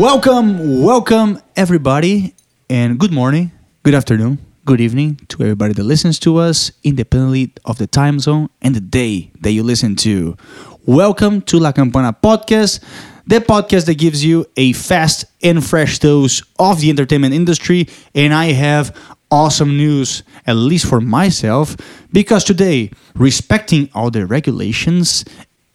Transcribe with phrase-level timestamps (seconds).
[0.00, 2.34] Welcome, welcome, everybody,
[2.70, 3.52] and good morning,
[3.82, 8.48] good afternoon, good evening to everybody that listens to us, independently of the time zone
[8.62, 10.38] and the day that you listen to.
[10.86, 12.82] Welcome to La Campana Podcast,
[13.26, 17.86] the podcast that gives you a fast and fresh dose of the entertainment industry.
[18.14, 18.96] And I have
[19.30, 21.76] awesome news, at least for myself,
[22.10, 25.26] because today, respecting all the regulations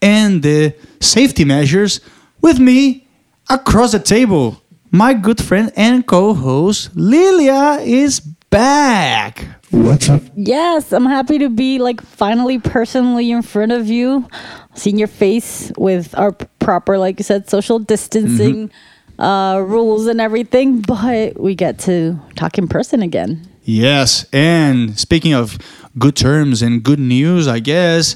[0.02, 2.02] and the safety measures,
[2.42, 3.05] with me
[3.50, 9.46] across the table, my good friend and co-host Lilia is back.
[9.72, 10.22] What's up?
[10.36, 14.28] Yes, I'm happy to be like finally personally in front of you,
[14.74, 18.72] seeing your face with our proper, like you said, social distancing
[19.20, 20.82] uh, rules and everything.
[20.82, 23.50] But we get to talk in person again.
[23.64, 25.58] Yes, and speaking of
[25.98, 28.16] good terms and good news, I guess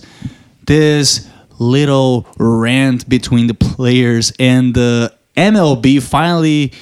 [0.66, 6.74] this little rant between the players and the MLB finally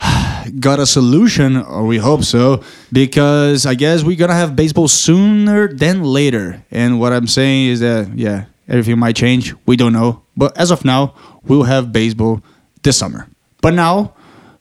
[0.60, 5.68] got a solution, or we hope so, because I guess we're gonna have baseball sooner
[5.68, 6.64] than later.
[6.70, 9.54] And what I'm saying is that, yeah, everything might change.
[9.66, 10.22] We don't know.
[10.36, 11.14] But as of now,
[11.44, 12.40] we'll have baseball
[12.82, 13.28] this summer.
[13.60, 14.14] But now,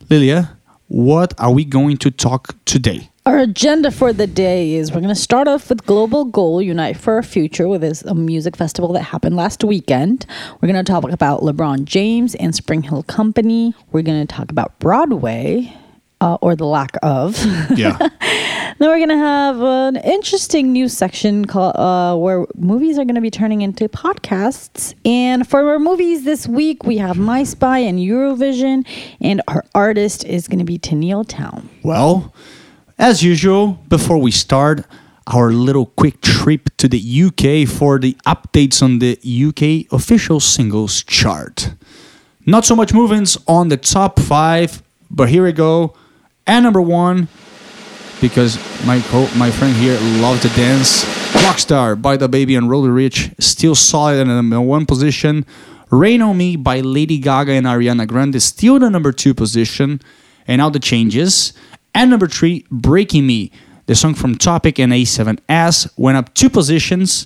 [0.09, 3.09] Lilia, what are we going to talk today?
[3.27, 6.95] Our agenda for the day is we're going to start off with Global Goal Unite
[6.95, 10.25] for Our Future, with this a music festival that happened last weekend.
[10.61, 13.73] We're going to talk about LeBron James and SpringHill Company.
[13.91, 15.75] We're going to talk about Broadway.
[16.21, 17.37] Uh, or the lack of.
[17.75, 17.95] Yeah.
[17.99, 23.29] then we're gonna have an interesting news section called uh, where movies are gonna be
[23.29, 24.95] turning into podcasts.
[25.05, 28.83] And for our movies this week, we have My Spy and Eurovision,
[29.21, 31.69] and our artist is gonna be Tenille Town.
[31.83, 32.33] Well,
[32.97, 34.85] as usual, before we start
[35.27, 41.03] our little quick trip to the UK for the updates on the UK official singles
[41.03, 41.73] chart.
[42.45, 44.81] Not so much movements on the top five,
[45.11, 45.93] but here we go.
[46.45, 47.27] And number one,
[48.21, 51.03] because my co- my friend here loves to dance.
[51.43, 55.45] Rockstar by DaBaby and Roddy Ricch, still solid in the number one position.
[55.91, 60.01] Rain on Me by Lady Gaga and Ariana Grande, still the number two position.
[60.47, 61.51] And now the changes.
[61.97, 63.51] And number three, Breaking Me,
[63.87, 67.25] the song from Topic and A7S, went up two positions.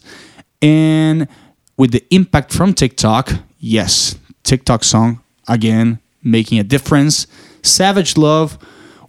[0.62, 1.28] And
[1.76, 7.28] with the impact from TikTok, yes, TikTok song again making a difference.
[7.62, 8.54] Savage Love,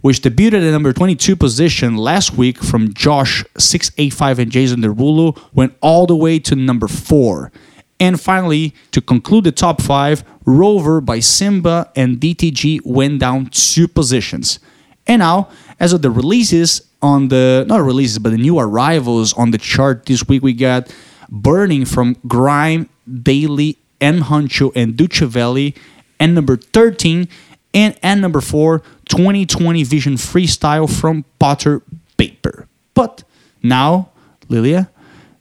[0.01, 5.77] which debuted at number 22 position last week from Jawsh 685 and Jason Derulo, went
[5.81, 7.53] all the way to number 4.
[8.01, 13.87] And finally, to conclude the top 5, Rover by S1mba and DTG went down 2
[13.87, 14.59] positions.
[15.07, 15.49] And now,
[15.81, 20.07] as of the releases on the not releases, but the new arrivals on the chart
[20.07, 20.95] this week, we got
[21.29, 22.89] Burning from Grime,
[23.23, 25.75] Daily, M Huncho, and Ducevelli,
[26.21, 27.29] and number 13,
[27.75, 31.83] and and number 4, 2020 Vision Freestyle from Potter
[32.19, 32.67] Payper.
[32.95, 33.25] But
[33.63, 34.11] now,
[34.49, 34.91] Lilia,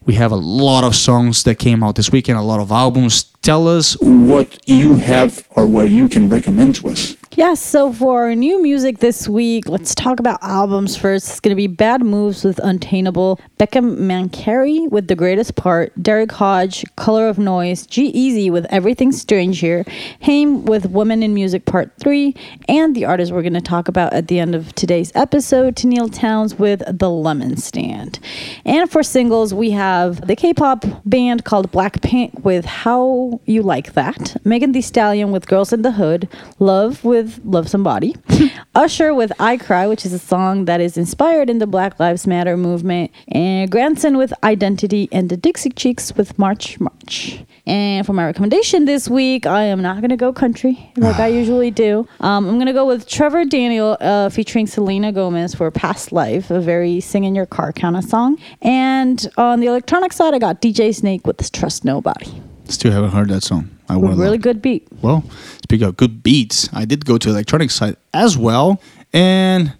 [0.04, 3.24] we have a lot of songs that came out this weekend, a lot of albums.
[3.42, 7.16] Tell us What you have or what you can recommend to us?
[7.34, 11.30] Yes, so for our new music this week, let's talk about albums first.
[11.30, 16.30] It's going to be Bad Moves with Untainable, Becca Mancari with The Greatest Part, Derrick
[16.30, 19.86] Hodge, Color of Noise, G-Eazy with Everything Strange Here,
[20.20, 22.34] Haim with Women in Music Part 3,
[22.68, 26.12] and the artist we're going to talk about at the end of today's episode, Tenille
[26.12, 28.18] Townes with The Lemon Stand.
[28.66, 33.94] And for singles, we have the K pop band called Blackpink with How You Like
[33.94, 36.28] That, Megan Thee Stallion with Girls in the Hood,
[36.58, 38.16] Love with Lauv Somebody,
[38.74, 42.26] Usher with I Cry, which is a song that is inspired in the Black Lives
[42.26, 47.42] Matter movement, and Grandson with Identity, and the Dixie Chicks with March March.
[47.66, 51.26] And for my recommendation this week, I am not going to go country like I
[51.42, 52.08] usually do.
[52.20, 56.50] Um, I'm going to go with Trevor Daniel uh, featuring Selena Gomez for Past Life,
[56.50, 58.38] a very sing in your car kind of song.
[58.60, 62.42] And on the electronic side, I got DJ Snake with Trust Nobody.
[62.64, 63.70] Still haven't heard that song.
[63.92, 64.88] I would Really good beat.
[65.02, 65.22] Well,
[65.64, 68.80] speaking of good beats, I did go to electronic side as well,
[69.12, 69.74] and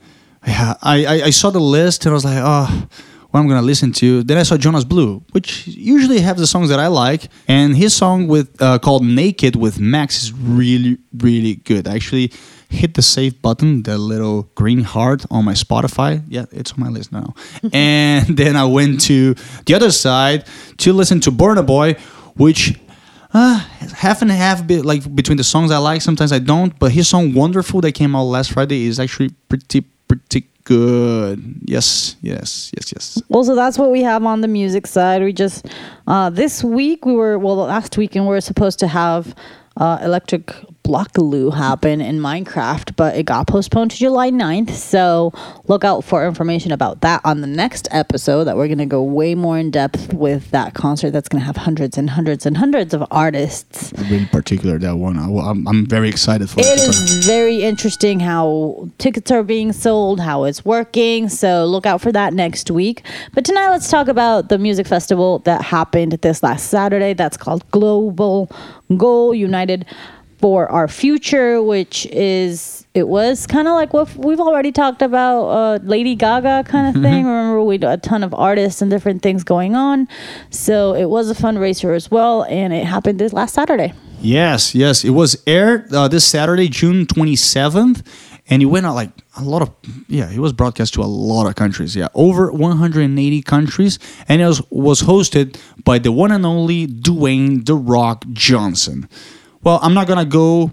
[0.47, 2.89] yeah, I, I I saw the list and I was like, oh,
[3.31, 4.23] what I'm gonna listen to.
[4.23, 7.95] Then I saw Jonas Blue, which usually have the songs that I like, and his
[7.95, 11.89] song with uh, called Naked with Max is really really good.
[11.89, 12.33] I actually
[12.69, 16.23] hit the save button, the little green heart on my Spotify.
[16.29, 17.35] Yeah, it's on my list now.
[17.73, 19.35] and then I went to
[19.65, 20.45] the other side
[20.79, 21.95] to listen to Burna Boy,
[22.37, 22.79] which
[23.35, 23.59] uh,
[23.95, 26.79] half and half bit like between the songs I like, sometimes I don't.
[26.79, 31.61] But his song "Wonderful" that came out last Friday is actually pretty pretty good.
[31.65, 33.23] Yes, yes, yes, yes.
[33.29, 35.23] Well, so that's what we have on the music side.
[35.23, 35.67] We just
[36.07, 39.35] uh, this week we were well last weekend we were supposed to have
[39.77, 40.53] uh, Electric
[40.85, 44.71] Blockaloo happen in Minecraft, but it got postponed to July 9th.
[44.71, 45.33] So
[45.69, 49.03] look out for information about that on the next episode that we're going to go
[49.03, 52.57] way more in depth with that concert that's going to have hundreds and hundreds and
[52.57, 53.93] hundreds of artists.
[53.93, 55.19] In particular that one.
[55.19, 56.89] I, am I'm very excited for It it.
[56.89, 61.29] is very interesting how tickets are being sold, how it's working.
[61.29, 63.05] So look out for that next week.
[63.35, 67.13] But tonight, let's talk about the music festival that happened this last Saturday.
[67.15, 68.51] That's called Global
[68.97, 69.87] Goal United
[70.43, 72.81] for Our Future, which is.
[72.95, 77.03] It was kind of like what we've already talked about, uh, Lady Gaga kind of
[77.03, 77.25] thing.
[77.25, 80.07] Remember, we had a ton of artists and different things going on.
[80.51, 83.95] So it was a fundraiser as well, and it happened this last Saturday.
[84.21, 85.05] Yes, yes.
[85.05, 88.07] It was aired uh, this Saturday, June 27th,
[88.51, 89.71] and it went out like a lot of,
[90.09, 91.97] yeah, it was broadcast to a lot of countries.
[91.97, 93.99] Yeah, over 180 countries,
[94.29, 99.09] and it was, was hosted by the one and only Dwayne The Rock Johnson.
[99.63, 100.73] Well, I'm not going to go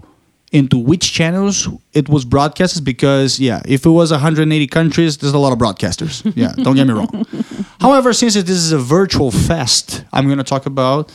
[0.52, 5.38] into which channels it was broadcasted because yeah if it was 180 countries there's a
[5.38, 6.22] lot of broadcasters.
[6.36, 7.24] Yeah don't get me wrong.
[7.80, 11.12] However since this is a virtual fest i'm going to talk about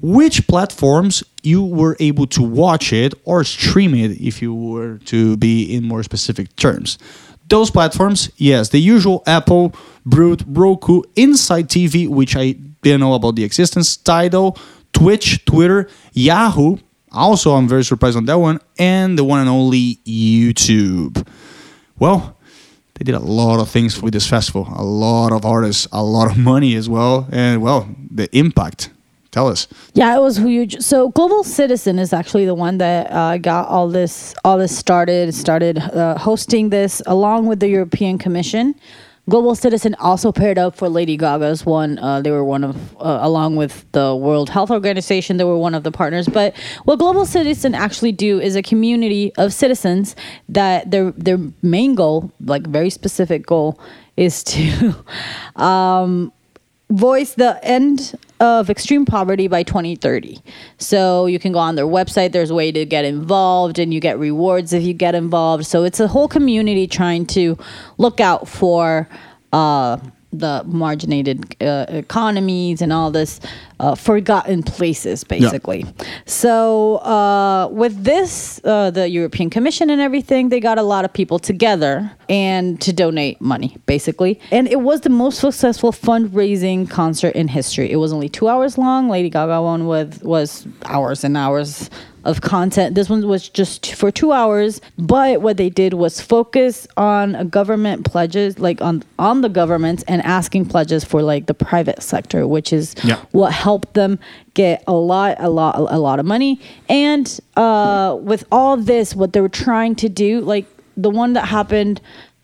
[0.00, 5.36] which platforms you were able to watch it or stream it if you were to
[5.38, 6.98] be in more specific terms.
[7.48, 9.74] Those platforms yes the usual apple
[10.06, 14.56] brut roku insight tv which i didn't know about the existence tidal
[14.92, 16.76] twitch twitter yahoo
[17.12, 21.26] also, I'm very surprised on that one, and the one and only YouTube.
[21.98, 22.36] Well,
[22.94, 26.30] they did a lot of things with this festival, a lot of artists, a lot
[26.30, 28.90] of money as well, and well, the impact.
[29.30, 29.68] Tell us.
[29.92, 30.80] Yeah, it was huge.
[30.80, 35.34] So Global Citizen is actually the one that uh, got all this all this started.
[35.34, 38.74] Started uh, hosting this along with the European Commission.
[39.28, 41.98] Global Citizen also paired up for Lady Gaga's one.
[41.98, 45.74] Uh, they were one of, uh, along with the World Health Organization, they were one
[45.74, 46.28] of the partners.
[46.28, 50.16] But what Global Citizen actually do is a community of citizens
[50.48, 53.78] that their their main goal, like very specific goal,
[54.16, 54.94] is to
[55.56, 56.32] um,
[56.90, 60.38] voice the end of extreme poverty by 2030.
[60.78, 62.32] So you can go on their website.
[62.32, 65.66] There's a way to get involved, and you get rewards if you get involved.
[65.66, 67.58] So it's a whole community trying to
[67.98, 69.08] look out for.
[69.52, 69.98] Uh,
[70.32, 73.40] the marginated uh, economies and all this
[73.80, 75.86] uh, forgotten places, basically.
[76.26, 81.12] So, uh, with this, uh, the European Commission and everything, they got a lot of
[81.12, 84.38] people together and to donate money, basically.
[84.50, 87.90] And it was the most successful fundraising concert in history.
[87.90, 89.08] It was only two hours long.
[89.08, 91.88] Lady Gaga one with, was hours and hours
[92.28, 92.94] of content.
[92.94, 98.04] This one was just for two hours, but what they did was focus on government
[98.04, 102.72] pledges, like on on the governments, and asking pledges for like the private sector, which
[102.72, 103.16] is Yeah.
[103.32, 104.18] what helped them
[104.54, 106.60] get a lot, a lot, a lot of money.
[106.88, 107.26] And
[107.56, 110.66] uh, with all this, what they were trying to do, like
[110.96, 112.00] the one that happened.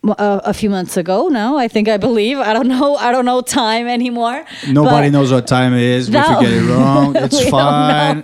[0.06, 2.36] uh, a few months ago, no, I think I believe.
[2.38, 2.94] I don't know.
[2.96, 4.44] I don't know time anymore.
[4.68, 6.10] Nobody knows what time it is.
[6.10, 8.18] That- if you get it wrong, it's We don't fine.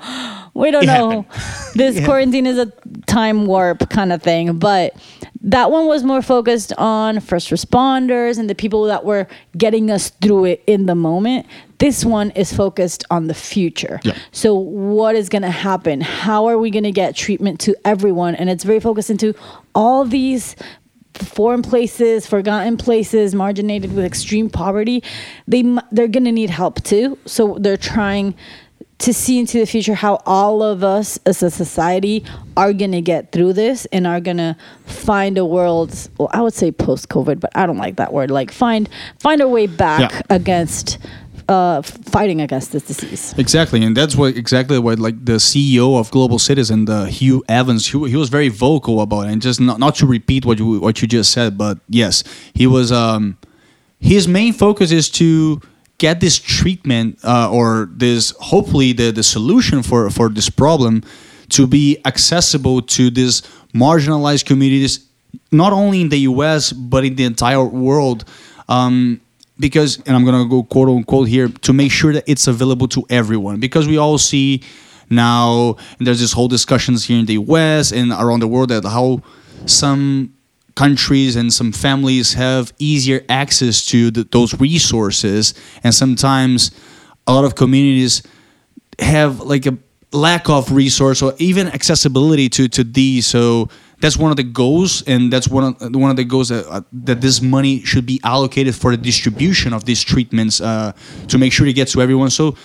[0.53, 1.25] we don't It know.
[1.75, 2.67] This quarantine is a
[3.07, 4.95] time warp kind of thing, but
[5.43, 9.27] that one was more focused on first responders and the people that were
[9.57, 11.47] getting us through it in the moment.
[11.79, 14.01] This one is focused on the future.
[14.03, 14.17] Yeah.
[14.33, 16.03] So what is going to happen?
[16.03, 18.35] How are we going to get treatment to everyone?
[18.35, 19.35] And it's very focused into
[19.75, 20.57] all these
[21.15, 25.03] foreign places, forgotten places, marginated with extreme poverty.
[25.47, 27.19] They they're going to need help too.
[27.25, 28.35] So they're trying
[29.01, 32.25] to see into the future how all of us as a society
[32.57, 34.55] are going to get through this and are going to
[34.87, 38.31] find a world well I would say post covid but I don't like that word
[38.31, 38.89] like find
[39.19, 40.21] find a way back Yeah.
[40.31, 40.99] against
[41.49, 43.35] uh, fighting against this disease.
[43.37, 47.89] Exactly, and that's what exactly what like the CEO of Global Citizen, the Hugh Evans,
[47.89, 50.79] he, he was very vocal about it, and just not, not to repeat what you
[50.79, 52.23] what you just said, but yes,
[52.55, 52.93] he was.
[52.93, 53.37] Um,
[53.99, 55.61] his main focus is to
[56.01, 61.03] get this treatment uh, or this hopefully the the solution for for this problem
[61.51, 63.43] to be accessible to these
[63.75, 65.07] marginalized communities,
[65.53, 66.73] not only in the U.S.
[66.73, 68.25] but in the entire world.
[68.69, 69.21] Um,
[69.59, 73.05] because and I'm gonna go quote unquote here to make sure that it's available to
[73.11, 74.63] everyone because we all see
[75.11, 78.85] now and there's this whole discussions here in the US and around the world that
[78.85, 79.21] how
[79.67, 80.33] some
[80.75, 85.55] countries and some families have easier access to the, those resources.
[85.83, 86.71] And sometimes
[87.27, 88.23] a lot of communities
[88.99, 89.77] have like a
[90.13, 93.27] lack of resource or even accessibility to to these.
[93.27, 93.69] So
[94.01, 96.83] that's one of the goals and that's one of one of the goals that, uh,
[97.05, 100.93] that this money should be allocated for the distribution of these treatments uh,
[101.29, 102.31] to make sure it gets to everyone.
[102.31, 102.57] So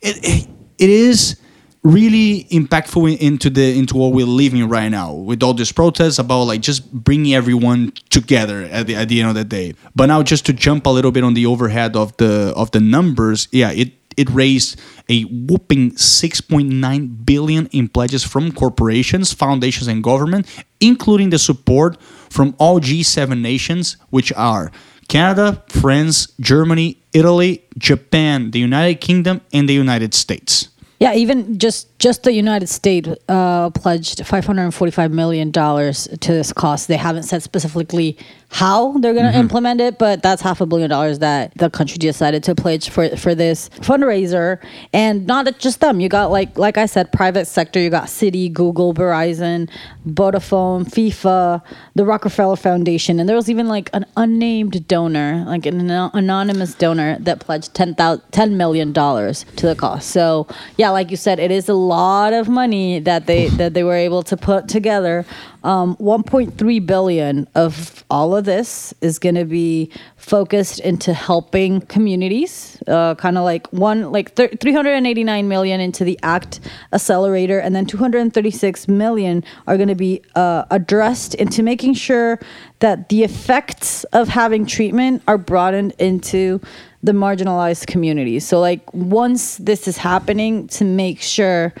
[0.00, 1.36] it, it, it is
[1.84, 6.44] really impactful into the into what we're living right now with all these protests about
[6.44, 9.74] like just bringing everyone together at the at the end of the day.
[9.94, 12.80] But now just to jump a little bit on the overhead of the of the
[12.80, 20.02] numbers, yeah, it it raised a whooping 6.9 billion in pledges from corporations, foundations and
[20.02, 20.46] government,
[20.80, 22.00] including the support
[22.30, 24.70] from all G7 nations which are
[25.08, 30.68] Canada, France, Germany, Italy, Japan, the United Kingdom and the United States.
[31.04, 36.88] Yeah, even just just the United States uh, pledged 545 million dollars to this cost.
[36.88, 38.16] They haven't said specifically
[38.60, 39.40] how they're going to Mm-hmm.
[39.40, 43.08] implement it, but that's half a billion dollars that the country decided to pledge for
[43.16, 44.58] for this fundraiser.
[44.92, 45.98] And not just them.
[45.98, 47.80] You got like like I said, private sector.
[47.80, 49.68] You got City, Google, Verizon,
[50.06, 51.62] Vodafone, FIFA,
[51.96, 57.18] the Rockefeller Foundation, and there was even like an unnamed donor, like an anonymous donor
[57.20, 60.10] that pledged 10, thou- $10 million to the cost.
[60.10, 60.46] So
[60.76, 63.96] yeah, like you said, it is a lot of money that they that they were
[63.96, 65.24] able to put together.
[65.64, 72.82] Um, 1.3 billion of all of this is going to be focused into helping communities,
[72.86, 76.60] uh, kind of like one like th- 389 million into the ACT
[76.92, 82.38] accelerator, and then 236 million are going to be uh, addressed into making sure
[82.80, 86.60] that the effects of having treatment are broadened into
[87.02, 88.46] the marginalized communities.
[88.46, 91.72] So, like, once this is happening, to make sure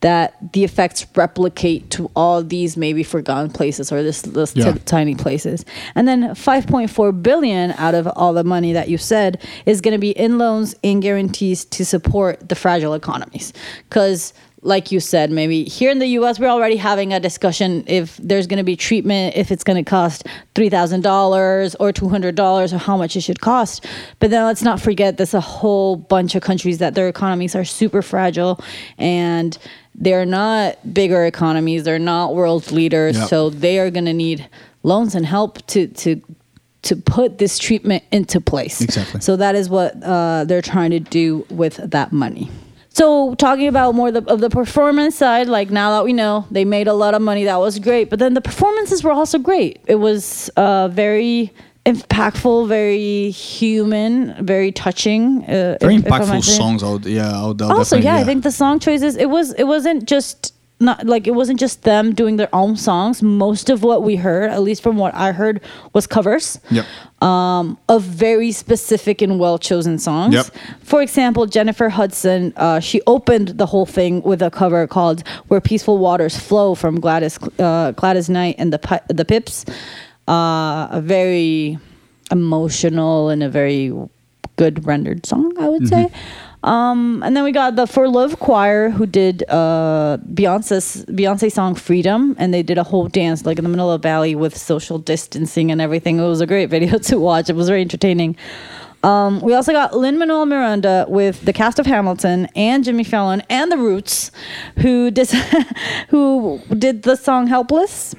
[0.00, 4.72] that the effects replicate to all these maybe forgotten places or this, this Yeah.
[4.72, 5.64] t- tiny places.
[5.94, 9.98] And then 5.4 billion out of all the money that you said is going to
[9.98, 13.52] be in loans and guarantees to support the fragile economies.
[13.90, 18.16] Because like you said, maybe here in the US, we're already having a discussion if
[18.18, 22.96] there's going to be treatment, if it's going to cost $3,000 or $200 or how
[22.96, 23.86] much it should cost.
[24.18, 27.64] But then let's not forget there's a whole bunch of countries that their economies are
[27.64, 28.60] super fragile
[28.98, 29.56] and
[29.94, 33.16] they're not bigger economies, they're not world leaders.
[33.16, 33.28] Yep.
[33.28, 34.46] So they are going to need
[34.82, 36.20] loans and help to, to,
[36.82, 38.82] to put this treatment into place.
[38.82, 39.20] Exactly.
[39.20, 42.50] So that is what uh, they're trying to do with that money.
[42.92, 46.64] So talking about more the, of the performance side, like now that we know they
[46.64, 48.10] made a lot of money, that was great.
[48.10, 49.80] But then the performances were also great.
[49.86, 51.52] It was uh, very
[51.86, 55.44] impactful, very human, very touching.
[55.44, 56.56] Uh, Very if- if impactful say.
[56.58, 56.82] songs.
[56.82, 59.16] I would, yeah, I would, I would Also, definitely- yeah, I think the song choices.
[59.16, 59.52] It was.
[59.54, 63.22] It wasn't just not like it wasn't just them doing their own songs.
[63.22, 65.60] Most of what we heard, at least from what I heard,
[65.92, 66.86] was covers Yep.
[67.22, 70.34] um, of very specific and well chosen songs.
[70.34, 70.46] Yep.
[70.82, 75.60] For example, Jennifer Hudson, uh, she opened the whole thing with a cover called "Where
[75.60, 79.64] Peaceful Waters Flow" from Gladys uh, Gladys Knight and the Pi- the Pips.
[80.28, 81.78] Uh, a very
[82.30, 83.92] emotional and a very
[84.56, 86.08] good rendered song, I would say.
[86.62, 91.74] Um, and then we got the For Love Choir who did uh, Beyonce's Beyonce song
[91.74, 94.56] Freedom, and they did a whole dance like in the middle of a valley with
[94.56, 96.18] social distancing and everything.
[96.18, 97.48] It was a great video to watch.
[97.48, 98.36] It was very entertaining.
[99.02, 103.42] Um, we also got Lin Manuel Miranda with the cast of Hamilton and Jimmy Fallon
[103.48, 104.30] and the Roots,
[104.78, 105.30] who did
[106.08, 108.14] who did the song Helpless.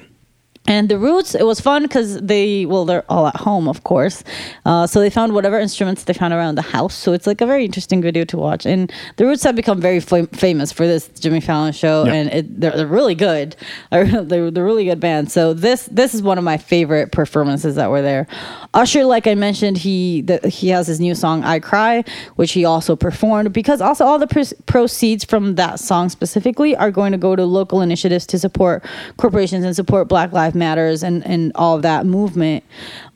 [0.64, 4.22] And the Roots, it was fun because they, well, they're all at home, of course.
[4.64, 6.94] Uh, so they found whatever instruments they found around the house.
[6.94, 8.64] So it's like a very interesting video to watch.
[8.64, 12.12] And the Roots have become very fam- famous for this Jimmy Fallon show, Yeah.
[12.14, 13.56] and it, they're, they're really good.
[13.90, 15.30] They're, they're, really good band.
[15.32, 18.26] So this this is one of my favorite performances that were there.
[18.74, 22.04] Usher, like I mentioned, he the, he has his new song "I Cry,"
[22.36, 26.90] which he also performed because also all the pr- proceeds from that song specifically are
[26.90, 28.84] going to go to local initiatives to support
[29.18, 32.64] corporations and support Black Lives Matters and and all of that movement.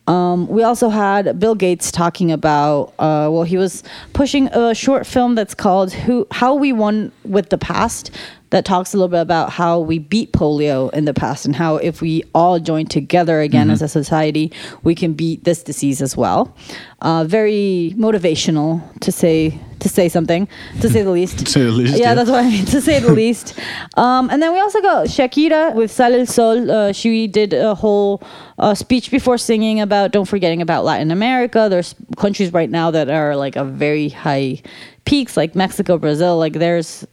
[0.06, 5.04] Um, we also had Bill Gates talking about, uh, well, he was pushing a short
[5.04, 8.10] film that's called "Who How We Won with the Past,"
[8.56, 11.76] that talks a little bit about how we beat polio in the past and how
[11.76, 14.50] if we all join together again as a society,
[14.82, 16.56] we can beat this disease as well.
[17.02, 20.48] Uh, very motivational to say to say something,
[20.80, 21.40] to say the least.
[21.40, 22.14] To say the least, Yeah, yeah.
[22.14, 23.58] that's what I mean, to say the least.
[23.98, 26.70] Um, and then we also got Shakira with Sale el Sol.
[26.70, 28.22] Uh, she did a whole
[28.58, 31.66] uh, speech before singing about don't forgetting about Latin America.
[31.68, 34.62] There's countries right now that are like a very high
[35.06, 36.36] peaks, like Mexico, Brazil.
[36.38, 37.06] Like there's,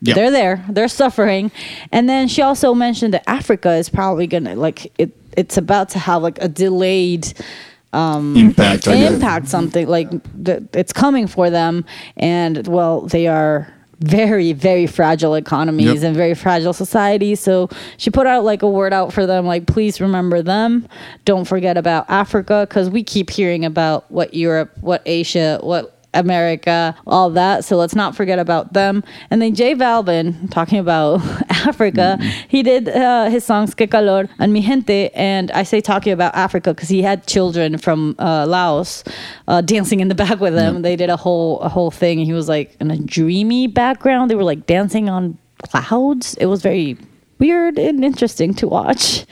[0.00, 0.14] Yep.
[0.14, 1.50] they're there, they're suffering.
[1.90, 5.10] And then she also mentioned that Africa is probably gonna like it.
[5.36, 7.32] It's about to have like a delayed
[7.92, 8.86] um, Impact.
[8.86, 10.08] Impact something like
[10.44, 11.84] th- it's coming for them
[12.18, 16.02] and well they are very very fragile economies Yep.
[16.04, 19.66] and very fragile societies so she put out like a word out for them like
[19.66, 20.86] please remember them
[21.24, 26.94] don't forget about africa because we keep hearing about what europe what asia what America,
[27.06, 27.64] all that.
[27.64, 29.02] So let's not forget about them.
[29.30, 31.20] And then J Balvin, talking about
[31.50, 35.10] Africa, he did uh, his songs Que Calor and Mi Gente.
[35.14, 39.04] And I say talking about Africa because he had children from uh, Laos
[39.46, 40.82] uh, dancing in the back with him.
[40.82, 42.18] They did a whole a whole thing.
[42.18, 44.30] He was like in a dreamy background.
[44.30, 46.34] They were like dancing on clouds.
[46.34, 46.96] It was very
[47.38, 49.24] weird and interesting to watch.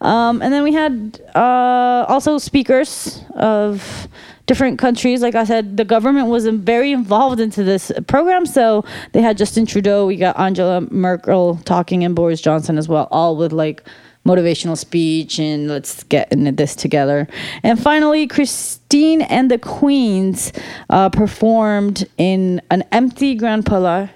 [0.00, 4.08] Um, and then we had uh, also speakers of
[4.46, 5.22] different countries.
[5.22, 8.46] Like I said, the government was very involved into this program.
[8.46, 13.08] So they had Justin Trudeau, we got Angela Merkel talking, and Boris Johnson as well,
[13.10, 13.82] all with like
[14.26, 17.28] motivational speech and let's get into this together.
[17.62, 20.52] And finally, Christine and the Queens
[20.90, 24.10] uh, performed in an empty Grand Palais,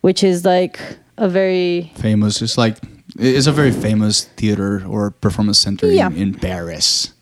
[0.00, 0.80] which is like
[1.16, 2.42] a very famous.
[2.42, 2.76] It's like
[3.18, 6.08] it's a very famous theater or performance center Yeah.
[6.08, 7.12] in, in Paris.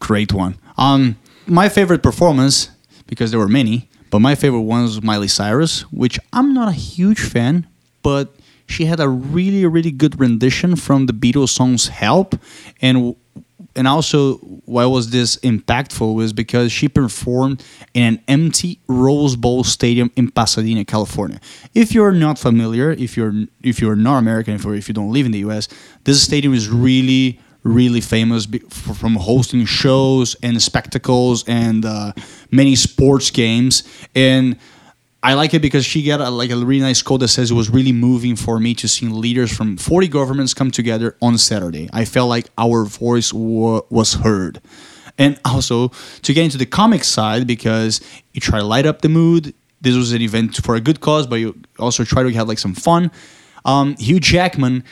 [0.00, 0.56] Great one.
[0.76, 1.16] Um,
[1.48, 2.70] my favorite performance
[3.06, 6.72] because there were many, but my favorite one was Miley Cyrus, which I'm not a
[6.72, 7.66] huge fan,
[8.02, 8.34] but
[8.66, 12.38] she had a really really good rendition from the Beatles songs "Help,"
[12.80, 13.16] and
[13.74, 14.36] and also
[14.66, 17.62] why was this impactful was because she performed
[17.94, 21.40] in an empty Rose Bowl stadium in Pasadena, California.
[21.74, 25.26] If you're not familiar, if you're if you're not American, if, if you don't live
[25.26, 25.68] in the U.S.,
[26.04, 32.12] this stadium is really really famous be- f- from hosting shows and spectacles and uh,
[32.50, 33.82] many sports games
[34.14, 34.56] and
[35.20, 37.54] I like it because she got a, like a really nice quote that says it
[37.54, 41.90] was really moving for me to see leaders from 40 governments come together on Saturday.
[41.92, 44.60] I felt like our voice wa- was heard.
[45.18, 45.88] And also
[46.22, 48.00] to get into the comic side because
[48.32, 49.54] you try to light up the mood.
[49.80, 52.58] This was an event for a good cause, but you also try to have like
[52.60, 53.10] some fun.
[53.64, 54.84] Um, Hugh Jackman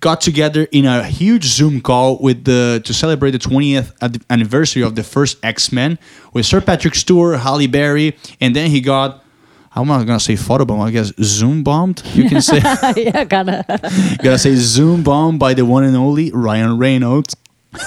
[0.00, 3.92] got together in a huge Zoom call with the to celebrate the 20th
[4.30, 5.98] anniversary of the first X-Men
[6.32, 9.22] with Sir Patrick Stewart, Halle Berry, and then he got
[9.72, 12.02] I'm not gonna say photobomb, I guess Zoom bombed.
[12.14, 12.58] You can say
[12.96, 13.66] yeah, kind of.
[14.18, 17.36] gotta say Zoom bombed by the one and only Ryan Reynolds.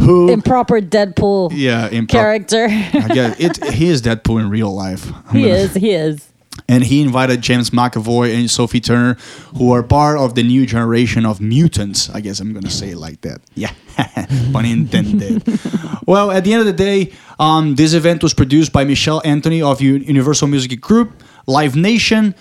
[0.00, 2.66] Who improper Deadpool yeah, in character.
[2.68, 5.10] I guess it he is Deadpool in real life.
[5.28, 5.74] I'm he gonna- is.
[5.74, 6.28] He is.
[6.66, 9.18] And he invited James McAvoy and Sophie Turner,
[9.56, 12.08] who are part of the new generation of mutants.
[12.08, 13.42] I guess I'm gonna say it like that.
[13.54, 13.72] Yeah,
[14.52, 15.42] pun intended.
[16.06, 19.60] well, at the end of the day, um, this event was produced by Michelle Anthony
[19.60, 22.34] of Universal Music Group, Live Nation,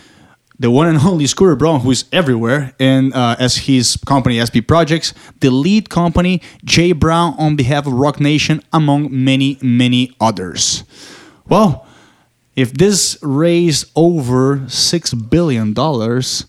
[0.59, 4.65] the one and only Scooter Braun, who is everywhere, and uh, as his company SB
[4.67, 10.83] Projects, the lead company Jay Brown on behalf of Roc Nation, among many, many others.
[11.49, 11.85] Well,
[12.55, 16.45] if this raised over six billion dollars,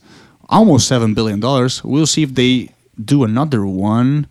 [0.49, 2.71] almost seven billion dollars, we'll see if they
[3.03, 4.27] do another one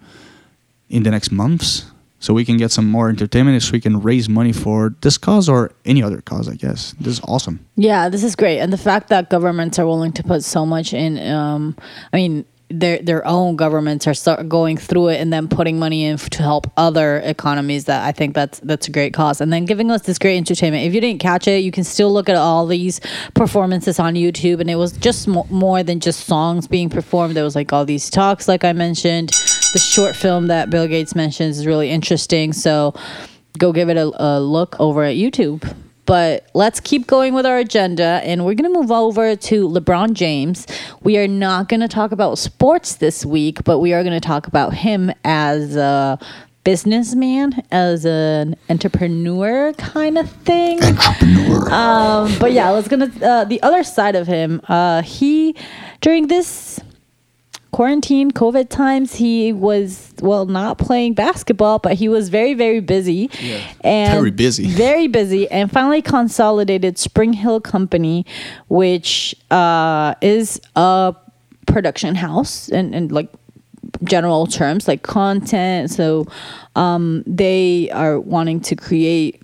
[0.90, 4.30] in the next months, so we can get some more entertainment, so we can raise
[4.30, 6.48] money for this cause or any other cause.
[6.48, 7.66] I guess this is awesome.
[7.76, 10.94] Yeah, this is great, and the fact that governments are willing to put so much
[10.94, 11.18] in.
[11.28, 11.76] Um,
[12.14, 12.46] I mean,
[12.80, 16.44] their their own governments are start going through it and then putting money in to
[16.44, 17.86] help other economies.
[17.86, 20.86] That I think that's that's a great cause, and then giving us this great entertainment.
[20.86, 23.00] If you didn't catch it, you can still look at all these
[23.36, 27.36] performances on YouTube, and it was just mo- more than just songs being performed.
[27.36, 29.30] There was like all these talks, like I mentioned.
[29.74, 32.54] The short film that Bill Gates mentions is really interesting.
[32.54, 32.94] So
[33.58, 35.64] go give it a, a look over at YouTube.
[36.06, 40.14] But let's keep going with our agenda, and we're going to move over to LeBron
[40.14, 40.68] James.
[41.02, 44.26] We are not going to talk about sports this week, but we are going to
[44.26, 46.20] talk about him as a
[46.64, 50.82] businessman, as an entrepreneur kind of thing.
[50.84, 51.72] Entrepreneur.
[51.72, 54.62] Um, but yeah, let's gonna uh, the other side of him.
[54.68, 55.56] Uh, he
[56.02, 56.80] during this
[57.74, 63.30] quarantine COVID times, he was well not playing basketball, but he was very very busy.
[63.82, 64.68] And Very busy.
[64.84, 68.26] Very busy, and finally consolidated SpringHill Company,
[68.70, 71.16] which uh, is a
[71.66, 73.30] production house and and like
[74.04, 76.26] general terms like content so
[76.76, 79.43] um, they are wanting to create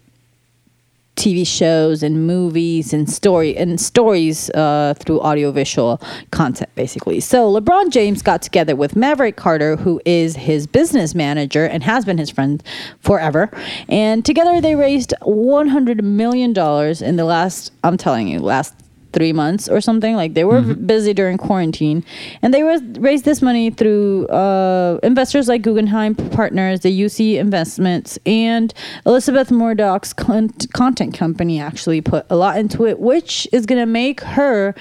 [1.20, 6.02] TV shows and movies and story and stories uh, through audiovisual
[6.32, 7.20] content, basically.
[7.20, 12.06] So LeBron James got together with Maverick Carter, who is his business manager and has
[12.06, 12.64] been his friend
[13.02, 13.52] forever,
[13.90, 17.74] and together they raised 100 million dollars in the last.
[17.84, 18.79] I'm telling you, last
[19.14, 20.16] three months or something.
[20.16, 22.04] Like they were busy during quarantine,
[22.42, 28.18] and they was, raised this money through uh, investors like Guggenheim Partners, the UC Investments,
[28.26, 28.74] and
[29.06, 31.60] Elizabeth Murdoch's con- content company.
[31.60, 34.76] Actually, put a lot into it, which is gonna make her,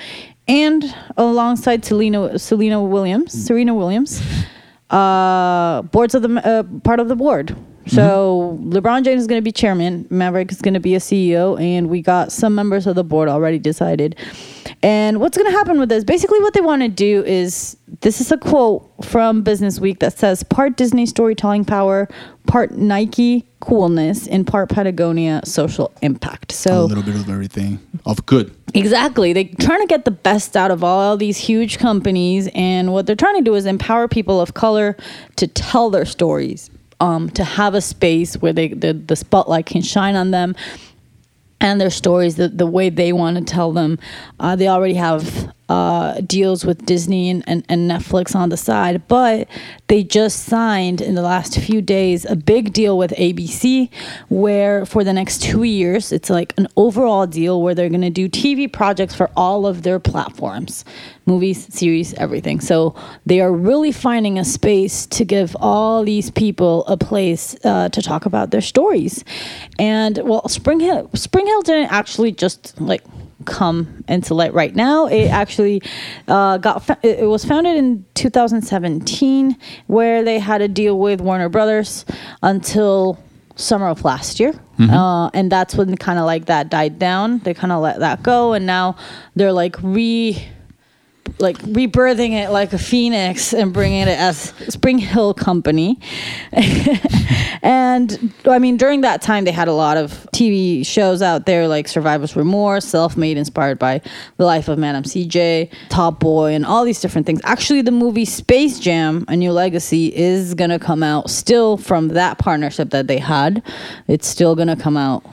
[0.46, 4.22] and alongside Selena Selena Williams, Serena Williams,
[4.90, 7.56] uh, boards of the uh, part of the board.
[7.88, 7.96] Mm-hmm.
[7.96, 10.06] So LeBron James is going to be chairman.
[10.10, 13.28] Maverick is going to be a CEO, and we got some members of the board
[13.28, 14.16] already decided.
[14.82, 16.04] And what's going to happen with this?
[16.04, 20.16] Basically, what they want to do is this is a quote from Business Week that
[20.16, 22.08] says part Disney storytelling power,
[22.46, 26.52] part Nike coolness, and part Patagonia social impact.
[26.52, 28.54] So a little bit of everything of good.
[28.74, 29.32] Exactly.
[29.32, 32.48] They're trying to get the best out of all these huge companies.
[32.54, 34.96] And what they're trying to do is empower people of color
[35.36, 36.70] to tell their stories,
[37.00, 40.56] um, to have a space where they, the, the spotlight can shine on them
[41.60, 43.98] and their stories the, the way they want to tell them.
[44.38, 49.06] Uh, they already have uh, deals with Disney and, and, and Netflix on the side,
[49.08, 49.48] but
[49.88, 53.90] they just signed in the last few days a big deal with ABC
[54.28, 58.10] where for the next two years, it's like an overall deal where they're going to
[58.10, 60.84] do TV projects for all of their platforms
[61.28, 62.58] movies, series, everything.
[62.58, 67.90] So they are really finding a space to give all these people a place uh,
[67.90, 69.24] to talk about their stories.
[69.78, 73.02] And well, SpringHill, Spring Hill didn't actually just like
[73.48, 75.06] come into light right now.
[75.06, 75.82] It actually
[76.28, 79.56] uh, got fa- it was founded in 2017,
[79.86, 82.04] where they had a deal with Warner Brothers
[82.42, 83.18] until
[83.56, 84.52] summer of last year.
[84.78, 87.38] Uh, and that's when kind of like that died down.
[87.40, 88.94] They kind of let that go, and now
[89.34, 90.38] they're like re
[91.40, 95.98] like rebirthing it like a phoenix and bringing it as SpringHill Company.
[97.62, 101.68] and I mean, during that time, they had a lot of TV shows out there
[101.68, 104.00] like Survivor's Remorse, Self Made, inspired by
[104.36, 107.40] the life of Madam CJ, Top Boy, and all these different things.
[107.44, 112.38] Actually, the movie Space Jam: A New Legacy is gonna come out still from that
[112.38, 113.62] partnership that they had.
[114.06, 115.24] It's still gonna come out.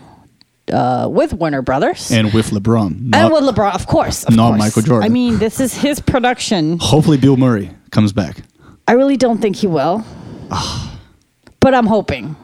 [0.71, 3.13] Uh, with Warner Brothers And with LeBron.
[3.15, 4.23] and with LeBron, of course.
[4.23, 4.60] Of not course.
[4.60, 5.06] Michael Jordan.
[5.06, 6.80] I mean, this is his production.
[6.82, 8.38] hopefully Bill Murray comes back.
[8.88, 10.04] I really don't think he will.
[11.60, 12.36] but I'm hoping.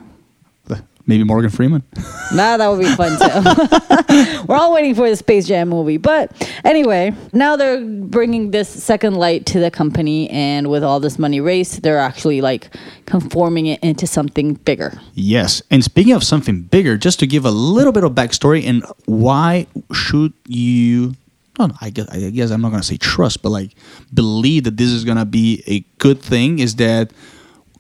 [1.06, 1.84] Maybe Morgan Freeman.
[2.34, 4.46] Nah, that would be fun too.
[4.48, 5.98] We're all waiting for the Space Jam movie.
[5.98, 6.32] But
[6.64, 10.30] anyway, now they're bringing this second light to the company.
[10.30, 12.74] And with all this money raised, they're actually like
[13.06, 14.98] conforming it into something bigger.
[15.14, 15.62] Yes.
[15.70, 19.68] And speaking of something bigger, just to give a little bit of backstory and why
[19.92, 21.16] should you
[21.60, 23.76] no, I guess I guess I'm not gonna say trust, but like
[24.14, 27.12] believe that this is gonna be a good thing is that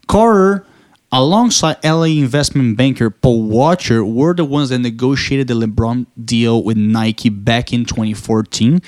[0.08, 0.66] Carter
[1.12, 6.78] alongside LA investment banker Paul Wachter were the ones that negotiated the LeBron deal with
[6.78, 8.82] Nike back in 2014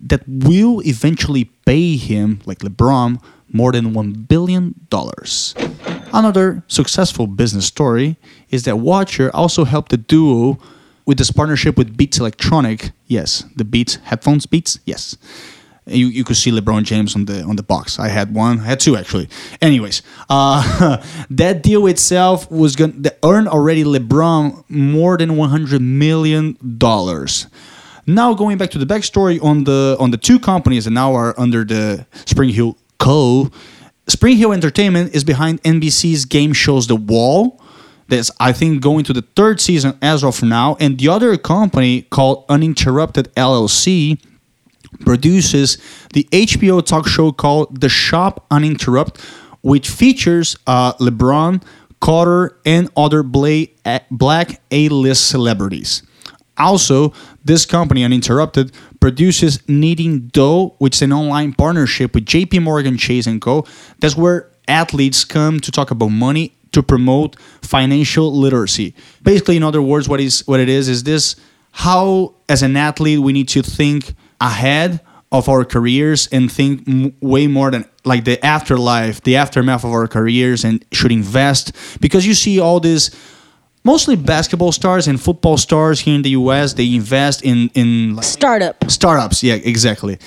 [0.00, 4.74] that will eventually pay him, like LeBron, more than $1 billion.
[6.12, 8.16] Another successful business story
[8.48, 10.58] is that Wachter also helped the duo
[11.04, 12.92] with this partnership with Beats Electronic.
[13.06, 14.78] Yes, the Beats headphones Beats.
[14.84, 15.16] Yes.
[15.86, 17.98] You, you could see LeBron James on the on the box.
[17.98, 19.28] I had one, I had two actually.
[19.60, 26.56] Anyways, uh, that deal itself was going to earn already LeBron more than 100 million
[26.78, 27.46] dollars.
[28.06, 31.38] Now going back to the backstory on the on the two companies that now are
[31.38, 33.50] under the SpringHill Co.
[34.06, 37.60] SpringHill Entertainment is behind NBC's game shows The Wall.
[38.08, 42.02] That's I think going to the third season as of now, and the other company
[42.02, 44.20] called Uninterrupted LLC
[45.00, 45.78] produces
[46.12, 49.22] the HBO talk show called The Shop Uninterrupted,
[49.62, 51.62] which features uh, LeBron,
[52.00, 53.66] Carter, and other bla-
[54.10, 56.02] black A-list celebrities.
[56.56, 57.12] Also,
[57.44, 63.26] this company, Uninterrupted, produces Kneading Dough, which is an online partnership with JP Morgan Chase
[63.34, 63.66] & Co.
[63.98, 68.94] That's where athletes come to talk about money to promote financial literacy.
[69.22, 71.36] Basically, in other words, what is what it is is this
[71.72, 75.00] how as an athlete we need to think ahead
[75.32, 79.90] of our careers and think m- way more than like the afterlife, the aftermath of
[79.92, 81.72] our careers and should invest.
[82.00, 83.10] Because you see all these
[83.84, 88.24] mostly basketball stars and football stars here in the US they invest in in like,
[88.24, 88.90] Startup.
[88.90, 90.18] startups yeah exactly.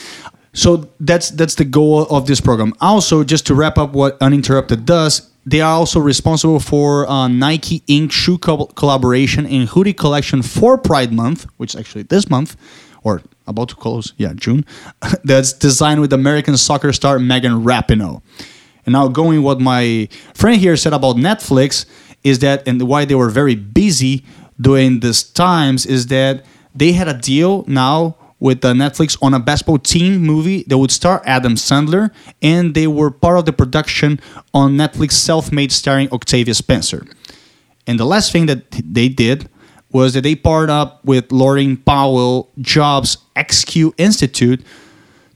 [0.54, 2.74] So that's that's the goal of this program.
[2.80, 7.82] Also just to wrap up what uninterrupted does they are also responsible for uh, nike
[7.90, 8.12] inc.
[8.14, 12.56] shoe co- collaboration and hoodie collection for pride month which is actually this month
[13.04, 14.14] or about to close.
[14.18, 14.66] Yeah june.
[15.24, 18.22] That's designed with american soccer star megan rapinoe.
[18.86, 21.86] And now going what my friend here said about Netflix
[22.24, 24.26] is that and why they were very busy
[24.60, 29.40] during these times is that they had a deal now with uh, Netflix on a
[29.40, 34.20] basketball team movie that would star Adam Sandler, and they were part of the production
[34.54, 37.06] on Netflix Self-Made starring Octavia Spencer.
[37.88, 39.50] And the last thing that they did
[39.94, 44.66] was that they partnered up with Laurene Powell Jobs XQ Institute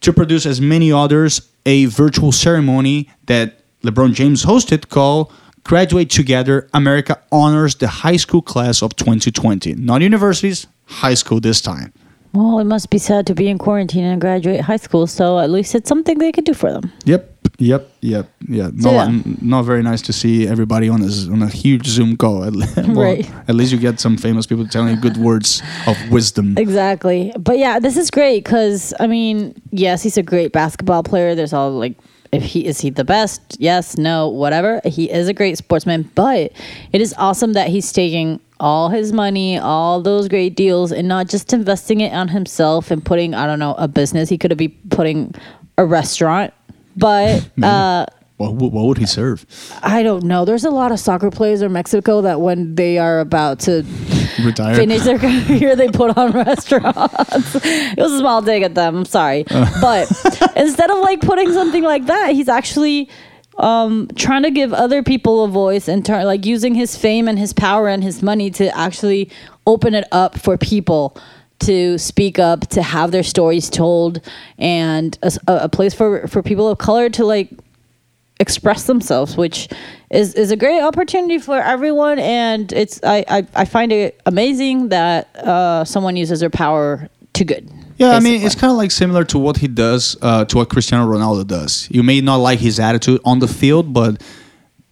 [0.02, 5.32] to produce, as many others, a virtual ceremony that LeBron James hosted called
[5.64, 9.76] Graduate Together America honors the high school class of 2020.
[9.76, 11.94] Not universities, high school this time.
[12.34, 15.50] Well, it must be sad to be in quarantine and graduate high school, so at
[15.50, 16.92] least it's something they could do for them.
[17.06, 18.70] Yep, yep, yep, yeah.
[18.74, 19.22] No, yeah.
[19.42, 22.44] not very nice to see everybody on a on a huge Zoom call.
[22.48, 23.30] At, well, Right.
[23.48, 26.58] At least you get some famous people telling you good words of wisdom.
[26.58, 27.34] Exactly.
[27.40, 31.36] But yeah, this is great because I mean, yes, he's a great basketball player.
[31.36, 31.96] There's all like,
[32.32, 33.58] if he is he the best?
[33.60, 34.82] Yes, no, whatever.
[34.86, 36.52] He is a great sportsman, but
[36.92, 41.28] it is awesome that he's taking all his money, all those great deals, and not
[41.28, 44.30] just investing it on himself and putting I don't know a business.
[44.30, 45.34] He could have be putting
[45.78, 46.54] a restaurant,
[46.98, 48.06] but uh,
[48.38, 49.46] What, what would he serve?
[49.82, 50.46] I don't know.
[50.46, 53.84] There's a lot of soccer players in Mexico that when they are about to
[54.44, 54.76] Retire?
[54.76, 57.56] finish their career, they put on restaurants.
[57.56, 58.98] it was a small dig at them.
[58.98, 59.44] I'm sorry,
[59.82, 60.08] but
[60.56, 63.10] instead of like putting something like that, he's actually
[63.58, 67.40] um, trying to give other people a voice and turn like using his fame and
[67.40, 69.32] his power and his money to actually
[69.66, 71.18] open it up for people
[71.60, 74.22] to speak up, to have their stories told,
[74.58, 77.50] and a, a place for for people of color to like
[78.40, 79.68] express themselves, which
[80.12, 82.20] is, is a great opportunity for everyone.
[82.20, 87.46] And it's I, I, I find it amazing that uh, someone uses their power to
[87.46, 87.72] good.
[87.98, 90.70] Yeah, I mean, it's kind of like similar to what he does, uh, to what
[90.70, 91.88] Cristiano Ronaldo does.
[91.90, 94.22] You may not like his attitude on the field, but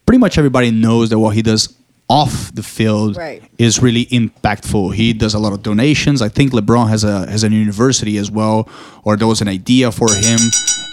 [0.08, 1.72] pretty much everybody knows that what he does
[2.08, 3.42] off the field Right.
[3.58, 4.94] is really impactful.
[4.94, 6.22] He does a lot of donations.
[6.22, 8.70] I think LeBron has a has an university as well,
[9.04, 10.40] or there was an idea for him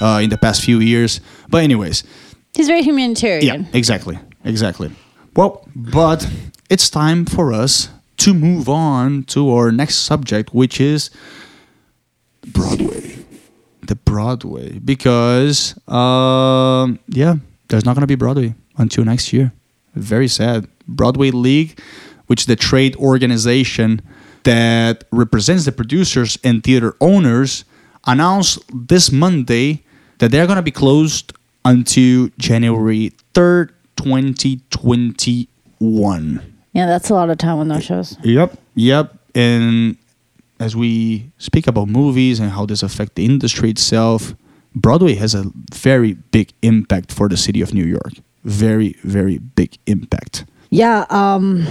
[0.01, 1.21] uh, in the past few years.
[1.51, 2.03] But anyways,
[2.55, 3.45] he's very humanitarian.
[3.65, 4.91] yeah, exactly, exactly.
[5.37, 6.27] Well, but
[6.71, 11.11] it's time for us to move on to our next subject, which is
[12.47, 13.19] Broadway.
[13.87, 17.35] the Broadway because um, yeah,
[17.69, 19.53] there's not gonna be Broadway until next year.
[19.95, 20.67] Very sad.
[20.87, 21.79] Broadway League,
[22.27, 24.01] which is the trade organization
[24.45, 27.65] that represents the producers and theater owners,
[28.07, 29.83] announced this Monday
[30.19, 31.33] that they're gonna be closed
[31.65, 36.41] until January third, twenty twenty one.
[36.73, 38.17] Yeah, that's a lot of time on those shows.
[38.23, 38.59] Yep.
[38.75, 39.15] Yep.
[39.35, 39.97] And
[40.59, 44.35] as we speak about movies and how this affect the industry itself,
[44.75, 48.13] Broadway has a very big impact for the city of New York.
[48.45, 50.45] Very, very big impact.
[50.73, 51.67] Yeah, um,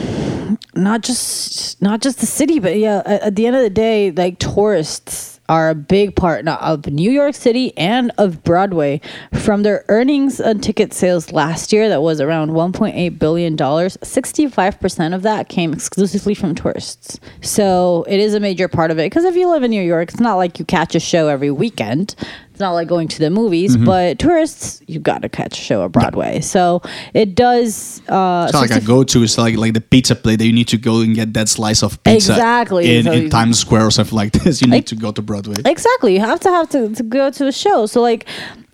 [0.75, 4.37] not just not just the city, but yeah, at, the end of the day, like
[4.37, 9.01] tourists are a big part of New York City and of Broadway.
[9.33, 13.97] From their earnings on ticket sales last year, that was around 1.8 billion dollars.
[14.03, 17.19] 65 percent of that came exclusively from tourists.
[17.41, 19.07] So it is a major part of it.
[19.07, 21.49] Because if you live in New York, it's not like you catch a show every
[21.49, 22.13] weekend.
[22.61, 25.91] Not like going to the movies, but tourists, you got to catch a show at
[25.91, 26.39] Broadway.
[26.41, 26.81] So
[27.13, 27.99] it does.
[28.07, 29.23] Uh, It's not like 65 go to.
[29.23, 31.83] It's like like the pizza place that you need to go and get that slice
[31.83, 32.97] of pizza Exactly.
[32.97, 34.61] in, So in Times Square or something like this.
[34.61, 35.55] You need Like- to go to Broadway.
[35.65, 36.13] Exactly.
[36.13, 37.85] You have to have to, to go to a show.
[37.87, 38.25] So like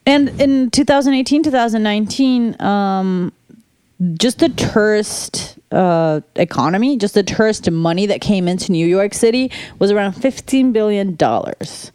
[0.06, 3.32] and in 2018, 2019, um
[4.14, 9.52] just the tourist uh, economy, just the tourist money that came into New York City
[9.80, 11.92] was around 15 billion dollars.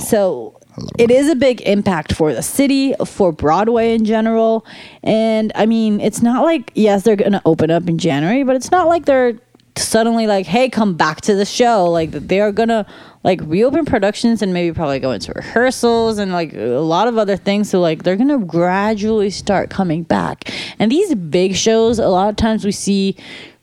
[0.00, 0.58] So
[0.98, 4.66] it is a big impact for the city, for Broadway in general.
[5.02, 8.56] And I mean, it's not like yes, they're going to open up in January, but
[8.56, 9.38] it's not like they're
[9.76, 12.86] suddenly like, "Hey, come back to the show." Like they are going to
[13.24, 17.36] like reopen productions and maybe probably go into rehearsals and like a lot of other
[17.36, 20.52] things so like they're going to gradually start coming back.
[20.78, 23.16] And these big shows, a lot of times we see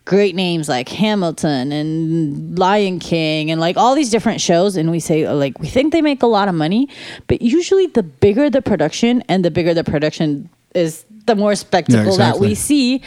[0.06, 5.00] great names like Hamilton and Lion King and like all these different shows and we
[5.00, 6.90] say like we think they make a lot of money
[7.28, 12.18] but usually the bigger the production and the bigger the production is the more spectacle
[12.18, 12.48] that exactly.
[12.50, 13.02] we see.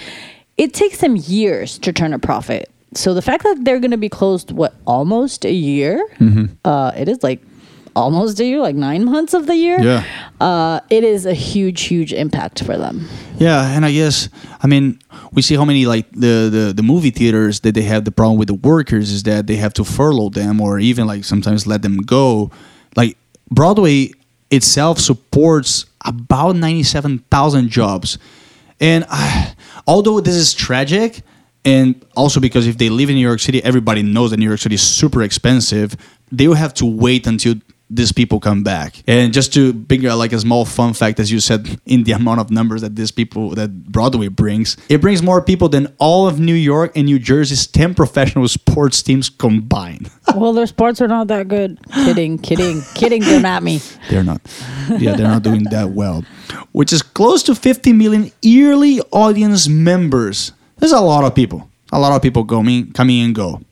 [0.56, 2.70] It takes them years to turn a profit.
[2.94, 6.06] So the fact that they're going to be closed what almost a year?
[6.64, 7.42] Uh it is like
[7.96, 10.04] almost a year like 9 months of the year Yeah.
[10.40, 14.28] uh it is a huge huge impact for them Yeah, and I guess
[14.64, 14.98] I mean
[15.32, 18.36] we see how many like the, the the movie theaters that they have the problem
[18.40, 21.80] with the workers is that they have to furlough them or even like sometimes let
[21.82, 22.50] them go.
[23.00, 23.16] Like
[23.50, 24.12] Broadway
[24.50, 28.18] itself supports about ninety seven thousand jobs,
[28.80, 29.52] and uh,
[29.86, 31.22] although this is tragic,
[31.64, 34.60] and also because if they live in New York City, everybody knows that New York
[34.60, 35.88] City is super expensive.
[36.32, 37.54] They will have to wait until
[37.88, 39.02] these people come back.
[39.06, 42.12] And just to bring uh, like a small fun fact, as you said, in the
[42.12, 46.26] amount of numbers that these people that Broadway brings, it brings more people than all
[46.26, 50.10] of New York and New Jersey's ten professional sports teams combined.
[50.34, 51.78] well, their sports are not that good.
[51.92, 53.22] Kidding, kidding, kidding.
[53.22, 53.80] They're not me.
[54.10, 54.40] they're not,
[54.98, 56.24] yeah, they're not doing that well.
[56.72, 60.52] Which is close to 50 million yearly audience members.
[60.78, 61.70] There's a lot of people.
[61.92, 63.62] A lot of people coming, coming and go.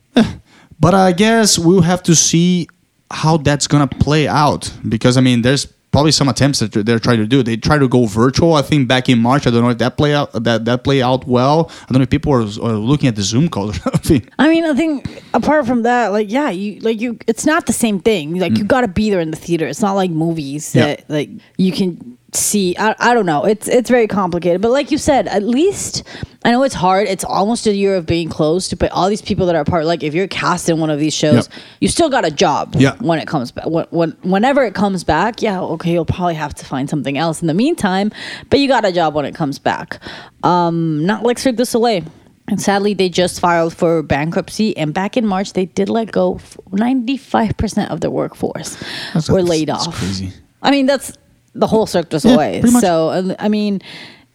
[0.79, 2.67] But I guess we'll have to see
[3.11, 7.19] how that's gonna play out because I mean, there's probably some attempts that they're trying
[7.19, 7.41] to do.
[7.41, 8.53] They try to go virtual.
[8.55, 9.47] I think back in March.
[9.47, 11.71] I don't know if that play out that that play out well.
[11.87, 13.77] I don't know if people are, are looking at the Zoom calls.
[13.77, 14.27] or something.
[14.37, 17.17] I mean, I think apart from that, like, yeah, you like you.
[17.27, 18.39] It's not the same thing.
[18.39, 19.65] Like, you got to be there in the theater.
[19.67, 20.75] It's not like movies Mm.
[20.75, 20.85] Yeah.
[20.87, 22.75] that like you can see.
[22.77, 23.45] I, I don't know.
[23.45, 24.61] It's it's very complicated.
[24.61, 26.03] But like you said, at least
[26.43, 27.07] I know it's hard.
[27.07, 28.77] It's almost a year of being closed.
[28.77, 31.13] But all these people that are part, like, if you're cast in one of these
[31.13, 31.61] shows, Yep.
[31.81, 32.75] you still got a job.
[32.77, 32.95] Yeah.
[32.99, 36.53] When it comes back, when, when whenever it comes back, yeah, okay, you'll probably have
[36.55, 38.11] to find something else in the meantime.
[38.49, 39.99] But you got a job when it comes back.
[40.43, 42.03] Um, not like Cirque du Soleil.
[42.47, 44.77] And sadly, they just filed for bankruptcy.
[44.77, 46.39] And back in March, they did let go
[46.71, 48.75] 95% of their workforce
[49.07, 49.95] That's- were laid off.
[49.95, 50.31] crazy.
[50.61, 51.11] I mean, that's
[51.55, 52.61] the whole Cirque du Soleil.
[52.71, 52.81] much.
[52.81, 53.81] so, I mean,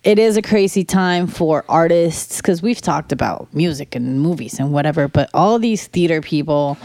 [0.03, 4.73] it is a crazy time for artists because we've talked about music and movies and
[4.73, 6.79] whatever, but all these theater people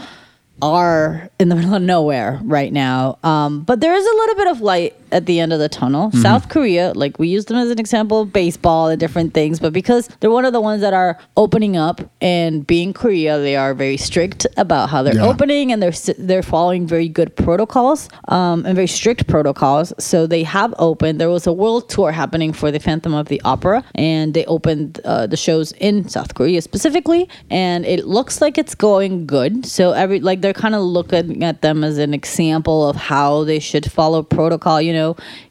[0.62, 3.18] are in the middle of nowhere right now.
[3.22, 6.08] Um, but there is a little bit of light at the end of the tunnel.
[6.08, 6.22] Mm-hmm.
[6.22, 9.72] South Korea, like we used them as an example of baseball and different things, but
[9.72, 13.74] because they're one of the ones that are opening up and being Korea, they are
[13.74, 15.26] very strict about how they're Yeah.
[15.26, 19.92] opening and they're they're following very good protocols um, and very strict protocols.
[19.98, 21.20] So they have opened.
[21.20, 25.00] There was a world tour happening for the Phantom of the Opera, and they opened
[25.04, 29.64] uh, the shows in South Korea specifically, and it looks like it's going good.
[29.66, 33.58] So every like they're kind of looking at them as an example of how they
[33.68, 34.80] should follow protocol.
[34.80, 34.95] You know,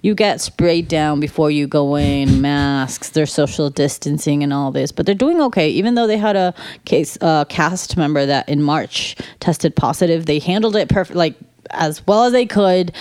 [0.02, 4.92] you get sprayed down before you go in, masks, there's social distancing and all this,
[4.92, 5.70] but they're doing okay.
[5.70, 6.54] Even though they had a
[6.86, 11.36] case uh, cast member that in March tested positive, they handled it perfect, like
[11.72, 12.92] as well as they could.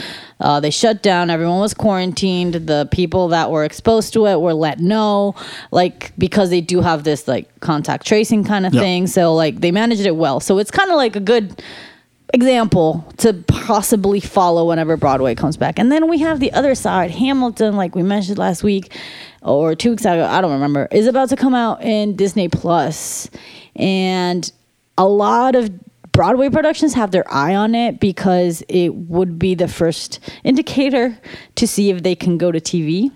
[0.41, 1.29] Uh, they shut down.
[1.29, 2.55] Everyone was quarantined.
[2.55, 5.35] The people that were exposed to it were let know,
[5.71, 8.81] like because they do have this like contact tracing kind of Yeah.
[8.81, 9.07] thing.
[9.07, 10.41] So like they managed it well.
[10.41, 11.63] So it's kind of like a good
[12.33, 15.79] example to possibly follow whenever Broadway comes back.
[15.79, 18.93] And then we have the other side, Hamilton, like we mentioned last week
[19.43, 23.29] or two weeks ago, I don't remember, is about to come out in Disney Plus.
[23.77, 24.51] And
[24.97, 25.71] a lot of
[26.13, 31.19] Broadway productions have their eye on it because it would be the first indicator
[31.57, 33.11] to see if they can go to TV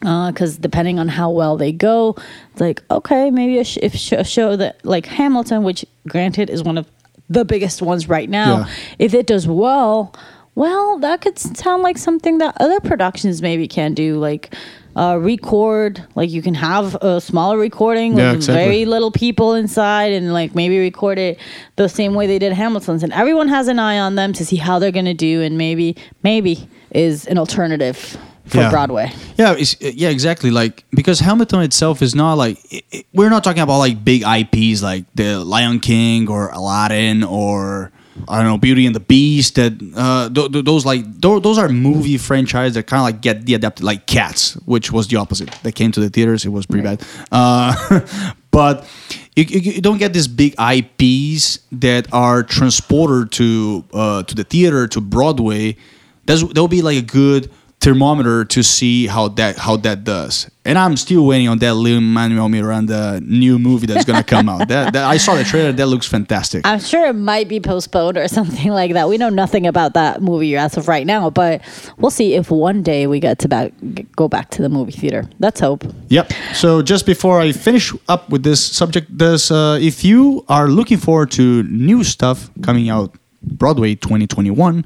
[0.00, 2.14] because uh, depending on how well they go,
[2.52, 6.50] it's like okay, maybe a, sh- if sh- a show that like Hamilton, which granted
[6.50, 6.86] is one of
[7.28, 8.66] the biggest ones right now, Yeah.
[8.98, 10.14] if it does well,
[10.54, 14.54] well, that could sound like something that other productions maybe can do, like
[14.94, 16.02] uh, record.
[16.14, 18.64] Like you can have a smaller recording Yeah, with exactly.
[18.64, 21.38] very little people inside, and like maybe record it
[21.76, 24.56] the same way they did Hamilton's, and everyone has an eye on them to see
[24.56, 28.70] how they're gonna do, and maybe maybe is an alternative for Yeah.
[28.70, 29.12] Broadway.
[29.36, 30.50] Yeah, it's, yeah, exactly.
[30.50, 34.22] Like because Hamilton itself is not like i i we're not talking about like big
[34.22, 37.92] IPs like the Lion King or Aladdin or
[38.28, 39.56] I don't know Beauty and the Beast.
[39.56, 43.20] That uh, th- th- those like th- those are movie franchises that kind of like
[43.20, 45.50] get the adapted like Cats, which was the opposite.
[45.62, 46.44] That came to the theaters.
[46.44, 47.02] It was pretty bad.
[47.30, 48.00] Uh,
[48.50, 48.88] but
[49.36, 54.86] you, you, don't get these big IPs that are transported to uh, to the theater
[54.88, 55.76] to Broadway.
[56.24, 57.50] That's that will be like a good
[57.86, 60.50] thermometer to see how that how that does.
[60.64, 64.66] And I'm still waiting on that Lin Manuel Miranda new movie that's gonna come out.
[64.66, 65.70] That, that I saw the trailer.
[65.70, 66.66] That looks fantastic.
[66.66, 69.08] I'm sure it might be postponed or something like that.
[69.08, 71.62] We know nothing about that movie as of right now, but
[71.96, 73.72] we'll see if one day we get to back,
[74.16, 75.22] go back to the movie theater.
[75.38, 75.84] Let's hope.
[76.08, 76.32] Yep.
[76.54, 80.98] So just before I finish up with this subject, this uh, if you are looking
[80.98, 84.84] forward to new stuff coming out Broadway 2021,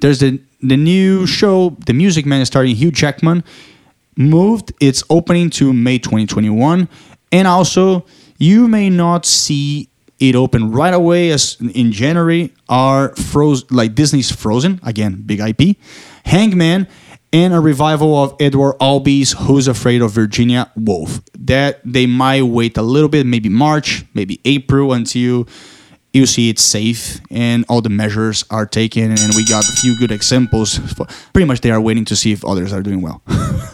[0.00, 3.44] there's the the new show, The Music Man, starring Hugh Jackman.
[4.16, 6.88] Moved its opening to May 2021,
[7.32, 8.06] and also
[8.38, 14.32] you may not see it open right away as in January are Frozen, like Disney's
[14.32, 15.76] Frozen again, big IP,
[16.24, 16.88] Hangmen,
[17.32, 21.20] and a revival of Edward Albee's Who's Afraid of Virginia Woolf.
[21.38, 25.46] That they might wait a little bit, maybe March, maybe April, until
[26.16, 29.10] you see it's safe and all the measures are taken.
[29.10, 30.78] And we got a few good examples.
[30.78, 33.22] For, pretty much, they are waiting to see if others are doing well.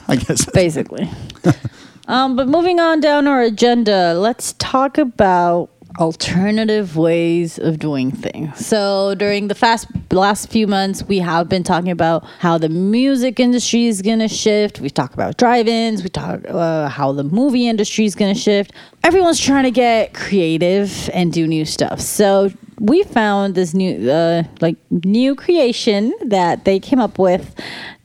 [0.08, 0.44] I guess.
[0.50, 1.08] basically.
[2.08, 8.64] um, but moving on down our agenda, let's talk about alternative ways of doing things.
[8.64, 13.40] So during the fast last few months, we have been talking about how the music
[13.40, 14.80] industry is going to shift.
[14.80, 16.02] We talk about drive-ins.
[16.02, 18.72] We talk uh, how the movie industry is going to shift.
[19.04, 22.00] Everyone's trying to get creative and do new stuff.
[22.00, 22.50] So
[22.82, 27.54] we found this new uh, like new creation that they came up with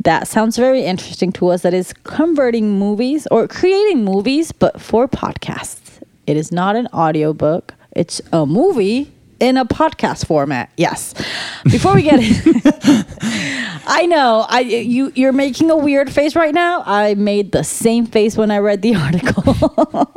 [0.04, 5.08] that sounds very interesting to us that is converting movies or creating movies but for
[5.08, 11.14] podcasts it is not an audiobook it's a movie in a podcast format yes.
[11.66, 13.06] Before we get in
[13.90, 16.84] i know i you you're making a weird face right now.
[16.86, 20.14] I made the same face when i read the article.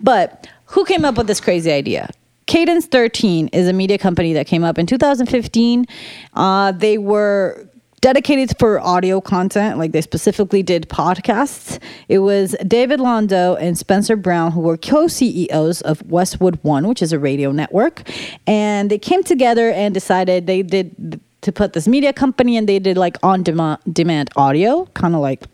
[0.00, 2.10] But who came up with this crazy idea?
[2.46, 5.86] Cadence 13 is a media company that came up in 2015.
[6.34, 7.69] Uh, they were
[8.00, 11.78] dedicated for audio content, like they specifically did podcasts.
[12.08, 17.02] It was David Londo and Spencer Brown who were co CEOs of Westwood One, which
[17.02, 18.02] is a radio network.
[18.46, 22.78] And they came together and decided they did to put this media company and they
[22.78, 25.44] did like on demand, demand audio, kind of like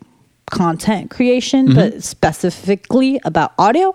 [0.49, 1.99] content creation, but mm-hmm.
[1.99, 3.93] specifically about audio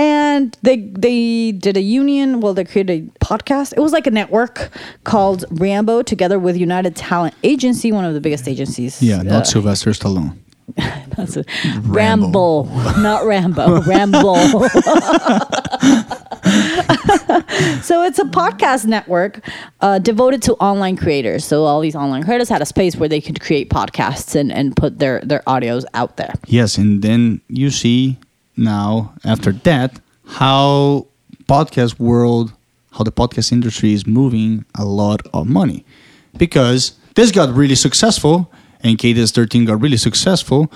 [0.00, 2.40] and they they did a union.
[2.40, 3.74] Well they created a podcast.
[3.76, 4.70] It was like a network
[5.04, 9.02] called rambo together with united talent agency one of the biggest agencies.
[9.02, 10.36] Yeah, not uh, Sylvester Stallone.
[11.16, 11.46] that's it.
[11.82, 12.64] rambo.
[13.08, 13.82] Not rambo.
[13.92, 14.34] Rambo.
[17.82, 19.40] So it's a podcast network
[19.80, 21.44] uh, devoted to online creators.
[21.44, 24.74] So all these online creators had a space where they could create podcasts and, and
[24.76, 26.34] put their their audios out there.
[26.46, 28.18] Yes, and then you see
[28.60, 31.06] now after that how
[31.48, 32.52] podcast world,
[32.92, 35.84] how the podcast industry is moving a lot of money,
[36.36, 38.52] because this got really successful,
[38.82, 40.70] and Cadence 13 got really successful,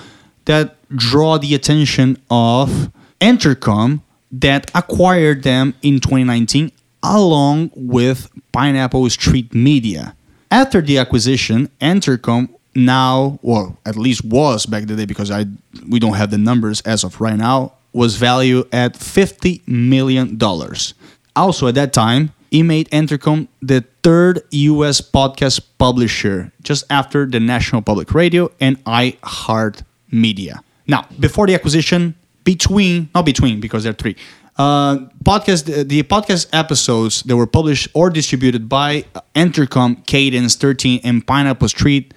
[0.47, 4.01] that draw the attention of Entercom
[4.33, 6.73] that acquired them in 2019
[7.05, 10.17] along with Pineapple Street Media.
[10.51, 15.47] After the acquisition, Entercom now, or at least was back in the day, because I
[15.89, 20.95] we don't have the numbers as of right now, was valued at fifty million dollars.
[21.37, 25.01] Also, at that time, he made Entercom the third U.S.
[25.01, 30.63] podcast publisher, just after the National Public Radio and iHeart Media.
[30.87, 32.15] Now, before the acquisition,
[32.45, 34.17] between not between because there are three
[34.57, 39.05] uh, podcast the, the podcast episodes that were published or distributed by
[39.35, 42.15] Entercom, Cadence 13, and Pineapple Street,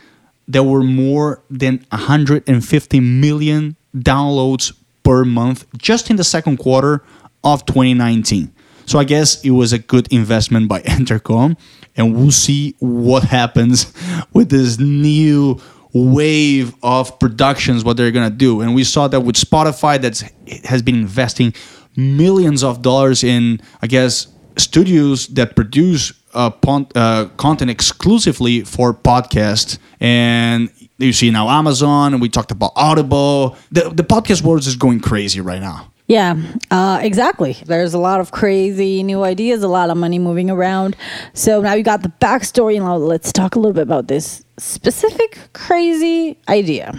[0.47, 4.73] there were more than 150 million downloads
[5.03, 7.03] per month just in the second quarter
[7.43, 8.51] of 2019.
[8.85, 11.57] So I guess it was a good investment by Entercom,
[11.95, 13.91] and we'll see what happens
[14.33, 15.59] with this new
[15.93, 20.21] wave of productions what they're gonna do and we saw that with spotify that
[20.65, 21.51] has been investing
[21.95, 24.27] millions of dollars in i guess
[24.57, 32.29] studios that produce uh, content exclusively for podcasts and you see now amazon and we
[32.29, 36.39] talked about audible the, the podcast world is going crazy right now Yeah,
[36.71, 37.57] uh, exactly.
[37.65, 40.95] There's a lot of crazy new ideas, a lot of money moving around.
[41.33, 44.45] So now you got the backstory, and now let's talk a little bit about this
[44.57, 46.97] specific crazy idea.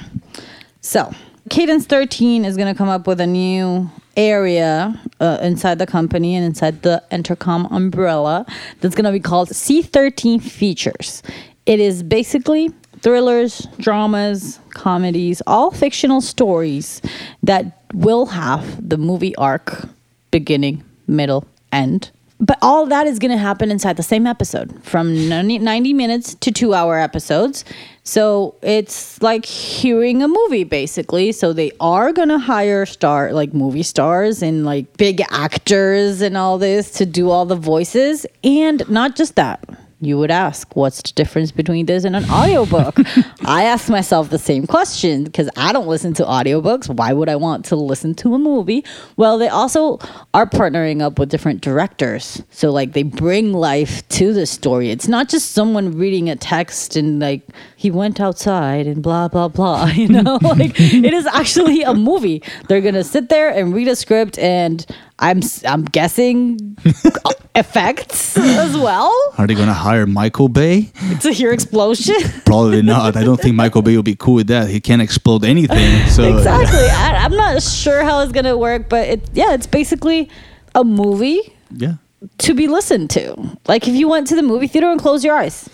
[0.82, 1.11] So,
[1.49, 6.35] Cadence 13 is going to come up with a new area uh, inside the company
[6.35, 8.45] and inside the Entercom umbrella
[8.81, 11.23] that's going to be called C13 Features.
[11.64, 17.01] It is basically thrillers, dramas, comedies, all fictional stories
[17.45, 19.89] that will have the movie arc
[20.33, 22.11] beginning, middle, end.
[22.41, 26.35] But all that is going to happen inside the same episode from 90 90 minutes
[26.37, 27.64] to two hour episodes.
[28.09, 31.30] So it's like hearing a movie basically.
[31.30, 36.34] So they are going to hire star like movie stars and like big actors and
[36.34, 38.24] all this to do all the voices.
[38.42, 39.62] And not just that.
[40.00, 42.96] You would ask, what's the difference between this and an audiobook?
[43.44, 46.88] I ask myself the same question because I don't listen to audiobooks.
[46.88, 48.84] Why would I want to listen to a movie?
[49.16, 49.98] Well, they also
[50.34, 52.40] are partnering up with different directors.
[52.50, 54.90] So, like, they bring life to the story.
[54.90, 57.42] It's not just someone reading a text and, like,
[57.79, 59.87] he went outside and blah, blah, blah.
[59.99, 62.43] You know, like, it is actually a movie.
[62.66, 64.85] They're going to sit there and read a script and
[65.20, 66.76] I'm I'm guessing
[67.24, 72.14] uh, effects as well are they gonna hire michael bay to hear explosion.
[72.45, 75.45] probably not i don't think michael bay will be cool with that he can't explode
[75.45, 76.79] anything so uh, exactly.
[76.79, 80.29] I, I'm not sure how it's gonna work, but it yeah, it's basically
[80.76, 81.95] a movie yeah
[82.39, 83.59] to be listened to.
[83.66, 85.68] Like if you went to the movie theater and closed your eyes.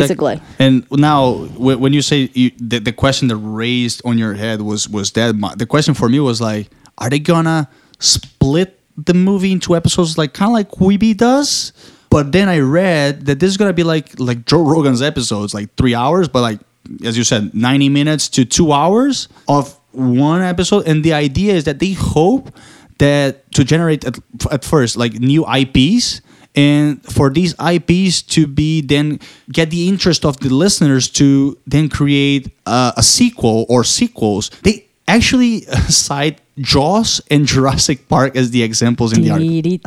[0.00, 0.40] Basically.
[0.58, 4.62] And now, wh- when you say you, the, the question that raised on your head
[4.62, 7.68] was was that my, the question for me was like, are they gonna
[7.98, 11.72] split the movie into episodes, like kind of like Quibi does.
[12.10, 15.74] But then I read that this is gonna be like like Joe Rogan's episodes, like
[15.76, 16.60] three hours, but like
[17.04, 20.86] as you said, ninety minutes to two hours of one episode.
[20.86, 22.54] And the idea is that they hope
[22.98, 24.18] that to generate at,
[24.50, 26.20] at first like new IPs
[26.54, 29.18] and for these IPs to be then
[29.50, 34.50] get the interest of the listeners to then create uh, a sequel or sequels.
[34.62, 39.48] They actually cite Jaws and Jurassic Park as the examples in the article.
[39.48, 39.80] Dee-dee,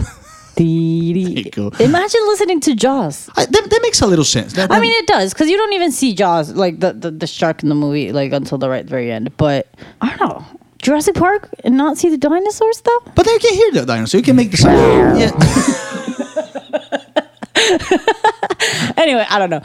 [1.13, 1.41] dee-dee.
[1.43, 1.67] you go.
[1.79, 3.29] Imagine listening to Jaws.
[3.35, 4.53] I, that, that makes a little sense.
[4.53, 7.27] That- I mean, it does because you don't even see Jaws like the, the the
[7.27, 9.35] shark in the movie like until the right very end.
[9.37, 9.67] But
[10.01, 10.45] I don't know
[10.81, 13.01] Jurassic Park and not see the dinosaurs though.
[13.15, 14.17] but then you can hear the dinosaur.
[14.19, 15.19] You can make the sound.
[15.19, 15.31] Yeah.
[18.97, 19.61] Anyway, I don't know.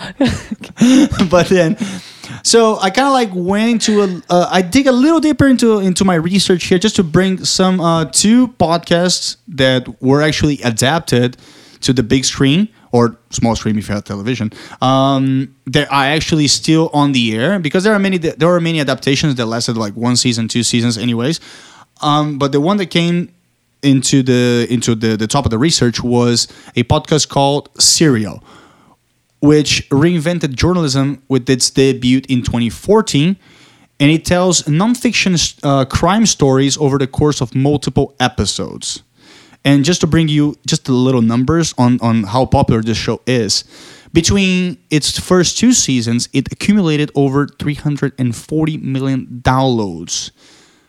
[1.31, 1.77] but then
[2.43, 5.79] so i kind of like went into a uh, i dig a little deeper into
[5.79, 11.37] into my research here just to bring some uh two podcasts that were actually adapted
[11.81, 16.47] to the big screen or small screen if you have television um that are actually
[16.47, 19.95] still on the air because there are many there are many adaptations that lasted like
[19.95, 21.41] one season two seasons anyways
[22.01, 23.33] um but the one that came
[23.83, 28.43] into the into the, the top of the research was a podcast called serial
[29.41, 33.37] which reinvented journalism with its debut in 2014.
[33.99, 39.03] And it tells nonfiction uh, crime stories over the course of multiple episodes.
[39.63, 43.21] And just to bring you just a little numbers on, on how popular this show
[43.27, 43.65] is,
[44.13, 50.31] between its first two seasons, it accumulated over 340 million downloads.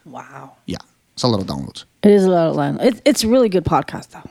[0.06, 0.78] wow, Yeah,
[1.14, 1.84] it's a lot of downloads.
[2.04, 2.78] It is a lot of line.
[2.82, 4.30] It's it's a really good podcast though.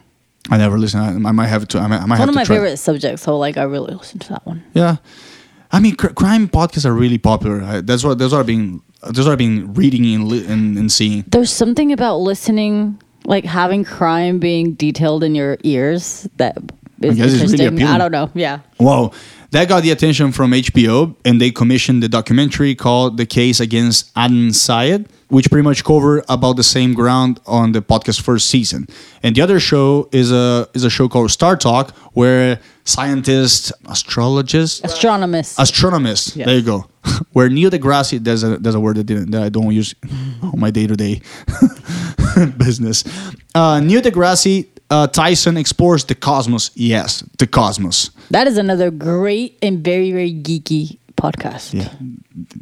[0.51, 1.01] I never listen.
[1.01, 1.79] I, I might have to.
[1.79, 2.57] I might, I might have one of my try.
[2.57, 4.65] favorite subjects, so like I really listen to that one.
[4.75, 4.97] Yeah,
[5.73, 7.63] I mean, cr- crime podcasts are really popular.
[7.63, 10.77] I, that's what that's what I've been that's what I've been reading and li- and,
[10.77, 11.25] and seeing.
[11.29, 16.59] There's something about listening, like having crime being detailed in your ears that
[17.01, 17.87] is guess it's really interesting.
[17.87, 18.31] I don't know.
[18.35, 18.61] Yeah.
[18.79, 19.13] Wow,
[19.53, 24.13] that got the attention from HBO, and they commissioned the documentary called "The Case Against
[24.15, 28.87] Adnan Syed," which pretty much cover about the same ground on the podcast first season.
[29.23, 34.81] And the other show is a is a show called Star Talk, where scientists, astrologists,
[34.85, 35.59] Astronomist.
[35.59, 36.37] astronomist.
[36.37, 36.47] Yes.
[36.47, 36.85] There you go.
[37.33, 39.95] Where Neil deGrasse, there's a there's a word that didn't that I don't use
[40.43, 41.23] on my day to day
[42.59, 43.05] business.
[43.55, 46.71] Uh, Neil deGrasse uh, Tyson explores the cosmos.
[46.75, 48.11] Yes, the cosmos.
[48.31, 51.75] that is another great and very very geeky podcast.
[51.75, 51.93] Yeah,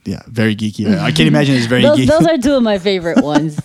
[0.04, 0.86] yeah, very geeky.
[0.98, 2.06] I can't imagine it's very Those, geeky.
[2.06, 3.58] those are two of my favorite ones.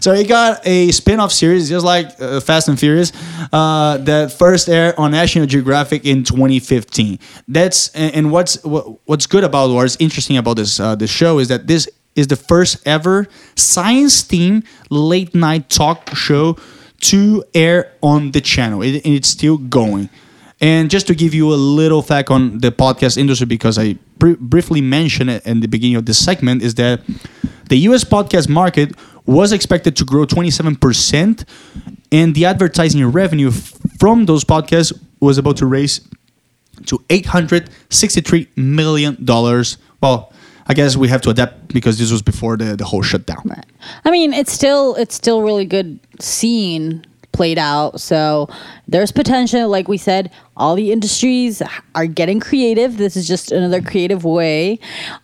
[0.00, 3.12] So it got a spin-off series, just like uh, Fast and Furious,
[3.52, 7.18] uh, that first aired on National Geographic in 2015.
[7.48, 11.10] That's and, and what's what, what's good about or what's interesting about this uh, this
[11.10, 16.56] show is that this is the first ever science-themed late-night talk show
[17.00, 18.82] to air on the channel.
[18.82, 20.08] It, and it's still going.
[20.60, 24.38] And just to give you a little fact on the podcast industry, because I br-
[24.38, 27.00] briefly mentioned in the beginning of this segment, is that
[27.68, 28.94] the US podcast market
[29.26, 31.44] was expected to grow 27%,
[32.12, 36.00] and the advertising revenue f- from those podcasts was about to raise
[36.86, 39.16] to $863 million.
[40.00, 40.32] Well,
[40.66, 43.42] I guess we have to adapt because this was before the, the whole shutdown.
[43.44, 43.66] Right.
[44.04, 48.00] I mean, it's still it's still really good seeing played out.
[48.00, 48.48] So
[48.86, 49.68] there's potential.
[49.68, 51.62] Like we said, all the industries
[51.94, 52.98] are getting creative.
[52.98, 54.78] This is just another creative way.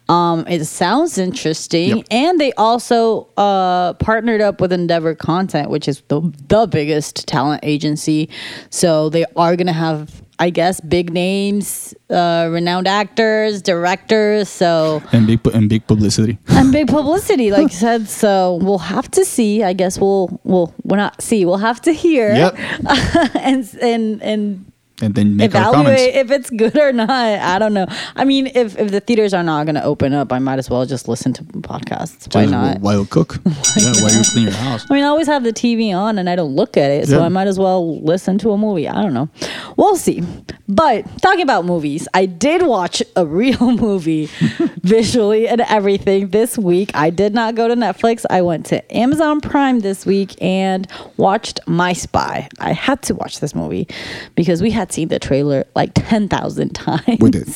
[0.08, 2.06] Um, it sounds interesting, Yep.
[2.10, 7.60] and they also uh, partnered up with Endeavor Content, which is the the biggest talent
[7.62, 8.28] agency.
[8.70, 10.22] So they are gonna have.
[10.40, 14.48] I guess big names, uh, renowned actors, directors.
[14.48, 16.38] So And big, and big publicity.
[16.48, 18.08] and big publicity, like you said.
[18.08, 19.62] So we'll have to see.
[19.64, 21.44] I guess we'll we'll we'll not see.
[21.44, 22.32] We'll have to hear.
[22.34, 22.56] Yep.
[23.34, 26.02] and and and And then make our comments.
[26.02, 27.10] evaluate if it's good or not.
[27.10, 27.86] I don't know.
[28.16, 30.68] I mean, if if the theaters are not going to open up, I might as
[30.68, 32.34] well just listen to podcasts.
[32.34, 32.80] Why Just not?
[32.80, 33.36] While you cook.
[33.76, 34.86] yeah, while you clean your house.
[34.90, 37.22] I mean, I always have the TV on and I don't look at it, so
[37.22, 38.88] I might as well listen to a movie.
[38.88, 39.28] I don't know.
[39.76, 40.22] We'll see.
[40.68, 44.26] But talking about movies, I did watch a real movie
[44.82, 46.90] visually and everything this week.
[46.94, 48.26] I did not go to Netflix.
[48.28, 50.86] I went to Amazon Prime this week and
[51.16, 52.48] watched My Spy.
[52.58, 53.88] I had to watch this movie
[54.34, 57.02] because we had seen the trailer like 10,000 times.
[57.20, 57.46] We did.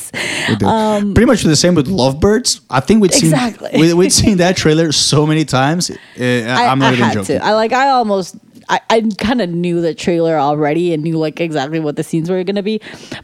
[0.49, 1.15] We did.
[1.15, 2.61] Pretty much the same with Lovebirds.
[2.69, 3.79] I think we'd seen Um, Exactly.
[3.81, 5.89] we, we'd seen that trailer so many times.
[5.89, 7.39] Uh, I, I'm not I even had joking.
[7.39, 7.45] to.
[7.45, 7.73] I like.
[7.73, 8.35] I almost.
[8.69, 12.29] I, I kind of knew the trailer already and knew like exactly what the scenes
[12.29, 12.79] were going to be.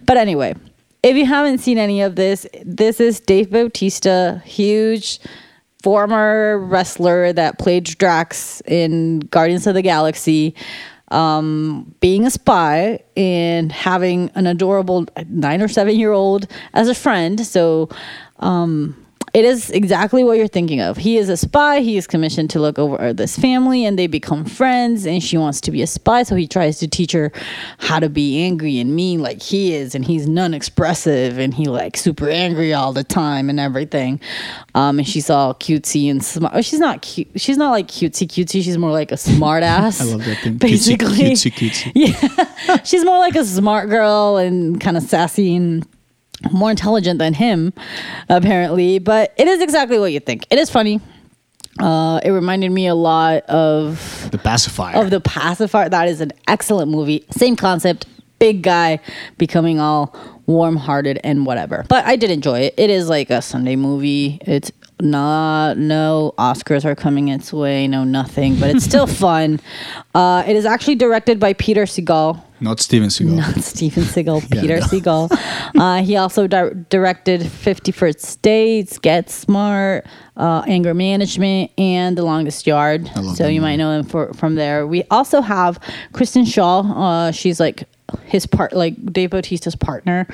[0.05, 0.53] But anyway,
[1.01, 5.19] if you haven't seen any of this, this is Dave Bautista, huge
[5.81, 10.53] former wrestler that played Drax in Guardians of the Galaxy.
[11.11, 16.95] Um, being a spy and having an adorable nine or seven year old as a
[16.95, 17.45] friend.
[17.45, 17.89] So,
[18.39, 20.97] um, it is exactly what you're thinking of.
[20.97, 21.81] He is a spy.
[21.81, 25.05] He is commissioned to look over this family and they become friends.
[25.05, 26.23] And she wants to be a spy.
[26.23, 27.31] So he tries to teach her
[27.77, 29.95] how to be angry and mean like he is.
[29.95, 34.19] And he's non expressive and he like super angry all the time and everything.
[34.75, 36.53] Um, and she's all cutesy and smart.
[36.55, 37.27] oh, She's not cute.
[37.35, 38.63] She's not like cutesy cutesy.
[38.63, 40.01] She's more like a smart ass.
[40.01, 40.57] I love that thing.
[40.57, 41.07] Basically.
[41.17, 41.91] Cutesy, cutesy, cutesy.
[42.69, 42.81] Yeah.
[42.83, 45.85] she's more like a smart girl and kind of sassy and
[46.51, 47.73] more intelligent than him,
[48.29, 48.99] apparently.
[48.99, 50.45] But it is exactly what you think.
[50.49, 51.01] It is funny.
[51.79, 55.01] Uh, it reminded me a lot of The pacifier.
[55.01, 55.87] of the pacifier.
[55.89, 57.25] That is an excellent movie.
[57.31, 58.05] Same concept.
[58.37, 58.99] Big guy
[59.37, 60.15] becoming all
[60.45, 61.85] warm-hearted and whatever.
[61.89, 62.73] But I did enjoy it.
[62.77, 64.39] It is like a Sunday movie.
[64.41, 64.71] It's
[65.01, 67.87] not no Oscars are coming its way.
[67.87, 68.59] No nothing.
[68.59, 69.59] But it's still fun.
[70.13, 72.41] Uh, it is actually directed by Peter Segal.
[72.61, 73.35] Not Steven Seagal.
[73.35, 74.85] Not Steven Seagal, Yeah, Peter no.
[74.85, 75.39] Seagal.
[75.79, 80.05] Uh, he also di- directed 50 First Dates, Get Smart,
[80.35, 83.09] uh, Anger Management, and The Longest Yard.
[83.35, 84.87] So you might know him for, from there.
[84.87, 85.79] We also have
[86.11, 86.85] Kristen Schaal.
[86.97, 87.87] Uh, she's like
[88.25, 90.27] his part, like Dave Bautista's partner.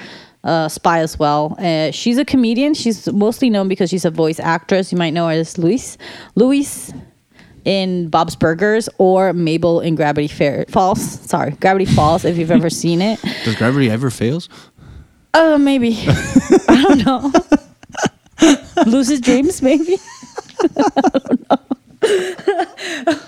[0.44, 1.56] Uh, spy as well.
[1.60, 2.74] Uh, she's a comedian.
[2.74, 4.92] She's mostly known because she's a voice actress.
[4.92, 5.98] You might know her as Louise.
[6.36, 6.94] Louise
[7.66, 11.02] in Bob's Burgers or Mabel in Gravity Fair Falls.
[11.02, 12.24] Sorry, Gravity Falls.
[12.24, 14.48] If you've ever seen it, Does gravity ever fails?
[15.34, 15.98] uh, maybe
[16.70, 17.32] I don't know.
[18.86, 19.98] Loses dreams, maybe.
[20.62, 21.58] I don't know.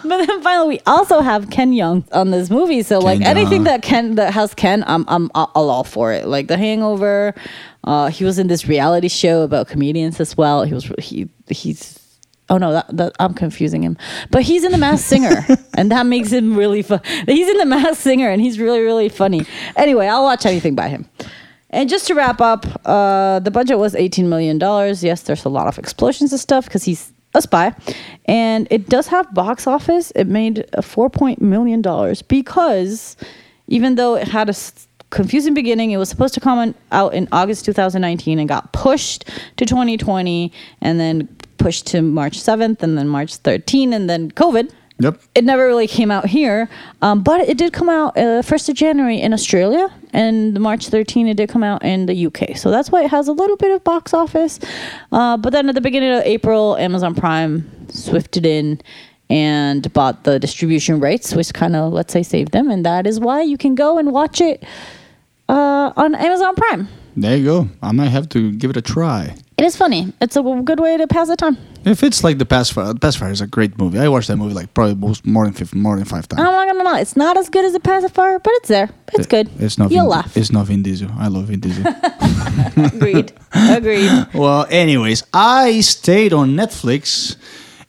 [0.04, 2.84] but then finally, we also have Ken Jeong on this movie.
[2.84, 6.28] So like Ken anything that Ken that has Ken, I'm I'm all all for it.
[6.28, 7.34] Like The Hangover.
[7.84, 10.64] Uh, he was in this reality show about comedians as well.
[10.64, 11.98] He was he he's
[12.50, 13.98] Oh no, that, that I'm confusing him.
[14.32, 15.46] But he's in the Masked Singer,
[15.78, 17.02] and that makes him really fun.
[17.26, 19.46] He's in the Masked Singer, and he's really really funny.
[19.76, 21.08] Anyway, I'll watch anything by him.
[21.70, 25.04] And just to wrap up, uh, the budget was 18 million dollars.
[25.04, 27.76] Yes, there's a lot of explosions and stuff because he's a spy,
[28.26, 30.12] and it does have box office.
[30.16, 33.18] It made a 4 point million dollars because
[33.68, 34.56] even though it had a
[35.10, 39.26] confusing beginning, it was supposed to come out in August 2019 and got pushed
[39.58, 41.28] to 2020, and then
[41.58, 44.72] pushed to March 7th, and then March 13th, and then COVID.
[45.00, 45.22] Yep.
[45.36, 46.68] It never really came out here,
[47.04, 51.28] um, but it did come out uh, 1st of January in Australia, and March 13
[51.28, 52.58] it did come out in the UK.
[52.58, 54.60] So that's why it has a little bit of box office.
[55.12, 58.82] Uh, but then at the beginning of April, Amazon Prime swifted in
[59.30, 62.72] and bought the distribution rights, which kind of, let's say, saved them.
[62.72, 64.64] And that is why you can go and watch it
[65.48, 66.88] uh, on Amazon Prime.
[67.16, 67.70] There you go.
[67.84, 69.36] I might have to give it a try.
[69.58, 70.14] It is funny.
[70.22, 71.58] It's a good way to pass the time.
[71.84, 73.98] If it's like the Pacifier, Pacifier is a great movie.
[73.98, 76.42] I watched that movie like probably most, more than fif- more than five times.
[76.42, 78.92] I'm not gonna lie, it's not as good as a pacifier, but it's there.
[79.14, 79.50] It's good.
[79.58, 79.90] It's not.
[79.90, 80.38] You'll Vin, laugh.
[80.38, 81.10] It's not Vin Diesel.
[81.18, 81.86] I love Vin Diesel.
[82.86, 83.34] Agreed.
[83.52, 84.28] Agreed.
[84.36, 87.36] well, anyways, I stayed on Netflix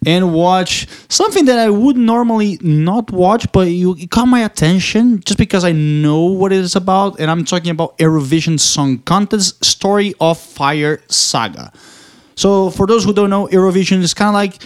[0.06, 5.20] and watch something that I would normally not watch, but you it caught my attention
[5.24, 9.64] just because I know what it is about, and I'm talking about Eurovision Song Contest
[9.64, 11.72] Story of Fire Saga.
[12.36, 14.62] So, for those who don't know, Eurovision is kind of like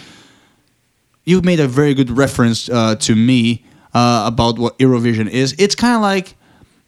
[1.25, 3.65] you made a very good reference uh, to me
[3.95, 5.55] uh, about what Eurovision is.
[5.59, 6.35] It's kind of like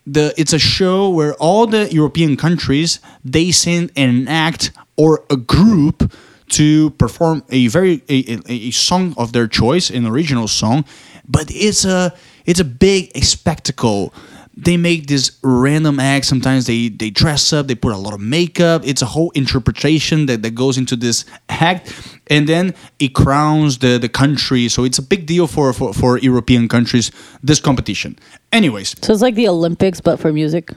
[0.06, 5.36] the it's a show where all the European countries they send an act or a
[5.36, 6.12] group
[6.50, 10.84] to perform a very a, a, song of their choice, an original song,
[11.28, 12.14] but it's a
[12.44, 14.12] it's a big spectacle.
[14.56, 16.26] They make this random act.
[16.26, 17.66] Sometimes they they dress up.
[17.66, 18.82] They put a lot of makeup.
[18.84, 21.92] It's a whole interpretation that, that goes into this act,
[22.28, 24.68] and then it crowns the the country.
[24.68, 27.10] So it's a big deal for for, for European countries.
[27.42, 28.16] This competition.
[28.52, 30.70] Anyways, So it's like the Olympics, but for music.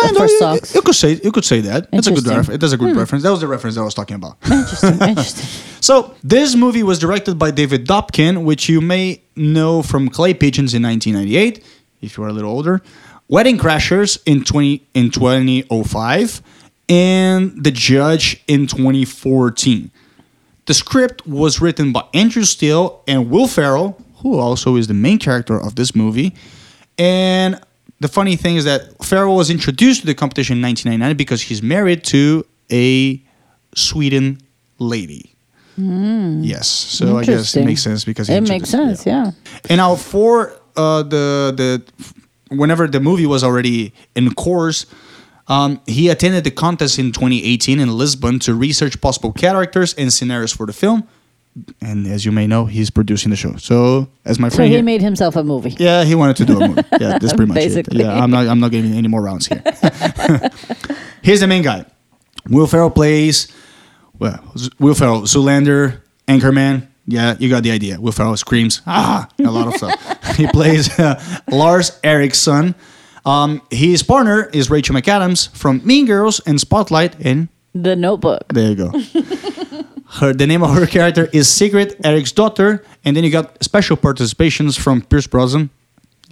[0.00, 0.30] Kind for of.
[0.30, 1.90] You, you could say you could say that.
[1.90, 2.60] That's a good reference.
[2.60, 2.98] That's a good hmm.
[2.98, 3.24] reference.
[3.24, 4.36] That was the reference that I was talking about.
[4.44, 5.00] Interesting.
[5.00, 5.44] Interesting.
[5.80, 10.74] so this movie was directed by David Dobkin, which you may know from Clay Pigeons
[10.74, 11.64] in 1998,
[12.02, 12.82] if you are a little older.
[13.28, 16.42] Wedding Crashers in 20 in 2005,
[16.88, 19.90] and The Judge in 2014.
[20.66, 25.18] The script was written by Andrew Steele and Will Ferrell, who also is the main
[25.18, 26.34] character of this movie.
[26.98, 27.60] And
[28.04, 31.62] the funny thing is that Ferrell was introduced to the competition in 1999 because he's
[31.62, 33.18] married to a
[33.74, 34.36] Sweden
[34.78, 35.34] lady.
[35.78, 37.64] Yes, so I guess it.
[37.64, 39.30] Makes sense because It makes sense, yeah.
[39.70, 41.82] and now for uh, the the
[42.54, 44.84] whenever the movie was already in course,
[45.48, 50.52] um, he attended the contest in 2018 in Lisbon to research possible characters and scenarios
[50.52, 51.08] for the film.
[51.80, 53.54] And as you may know, he's producing the show.
[53.56, 55.74] So as my So friend he here- made himself a movie.
[55.78, 56.82] yeah, he wanted to do a movie.
[57.00, 58.00] Yeah, that's pretty much Basically.
[58.00, 58.04] it.
[58.04, 59.62] Yeah, I'm not I'm not giving any more rounds here.
[61.22, 61.84] Here's the main guy.
[62.48, 63.48] Will Ferrell plays
[64.18, 64.38] well,
[64.78, 66.86] Will Ferrell, Zoolander, Anchorman.
[67.06, 68.00] Yeah, you got the idea.
[68.00, 70.36] Will Ferrell screams, ah, a lot of stuff.
[70.36, 72.74] he plays uh, Lars Erickson.
[73.26, 77.16] Um, his partner is Rachel McAdams from Mean Girls and Spotlight.
[77.24, 78.44] And The Notebook.
[78.52, 78.90] there you go.
[80.20, 83.96] her the name of her character is Secret Eric's daughter, and then you got special
[83.96, 85.70] participations from Pierce Brosnan.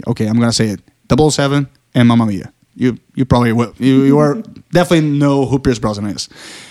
[0.06, 0.80] Okay, I'm gonna say it.
[1.10, 2.52] 007 and Mamma Mia.
[2.74, 3.74] You you probably will.
[3.78, 6.28] You, you are definitely know who Pierce Brosnan is.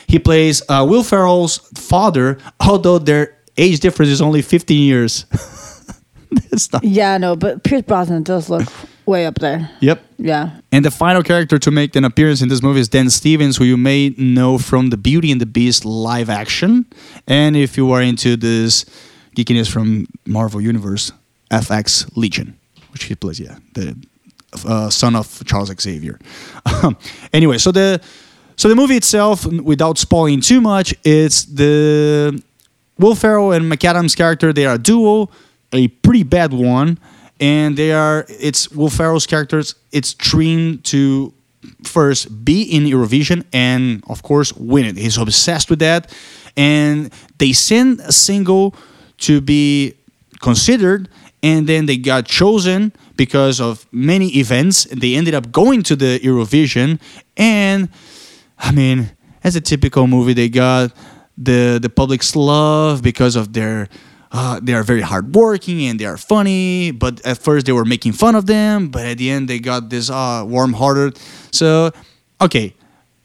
[0.07, 5.25] He plays uh, Will Ferrell's father, although their age difference is only 15 years.
[6.51, 6.83] it's not.
[6.83, 8.67] Yeah, no, but Pierce Brosnan does look
[9.05, 9.69] way up there.
[9.79, 10.03] Yep.
[10.17, 10.59] Yeah.
[10.71, 13.63] And the final character to make an appearance in this movie is Dan Stevens, who
[13.63, 16.85] you may know from the Beauty and the Beast live action.
[17.27, 18.85] And if you are into this
[19.35, 21.11] geekiness from Marvel Universe,
[21.49, 22.57] FX Legion,
[22.91, 23.95] which he plays, yeah, the
[24.65, 26.19] uh, son of Charles Xavier.
[27.33, 28.01] anyway, so the
[28.55, 32.41] so the movie itself, without spoiling too much, it's the
[32.99, 34.53] Will Ferrell and McAdams character.
[34.53, 35.29] They are a duo,
[35.73, 36.99] a pretty bad one,
[37.41, 38.25] and they are.
[38.29, 39.75] It's Will Ferrell's characters.
[39.91, 41.33] It's trained to
[41.83, 44.97] first be in Eurovision and of course win it.
[44.97, 46.13] He's obsessed with that,
[46.55, 48.75] and they send a single
[49.17, 49.95] to be
[50.39, 51.09] considered,
[51.43, 54.85] and then they got chosen because of many events.
[54.85, 57.01] They ended up going to the Eurovision,
[57.35, 57.89] and
[58.57, 59.11] I mean,
[59.43, 60.93] as a typical movie, they got
[61.37, 63.89] the the public's love because of their.
[64.31, 68.13] Uh, they are very hardworking and they are funny, but at first they were making
[68.13, 71.19] fun of them, but at the end they got this uh, warm-hearted.
[71.51, 71.91] So,
[72.39, 72.73] okay,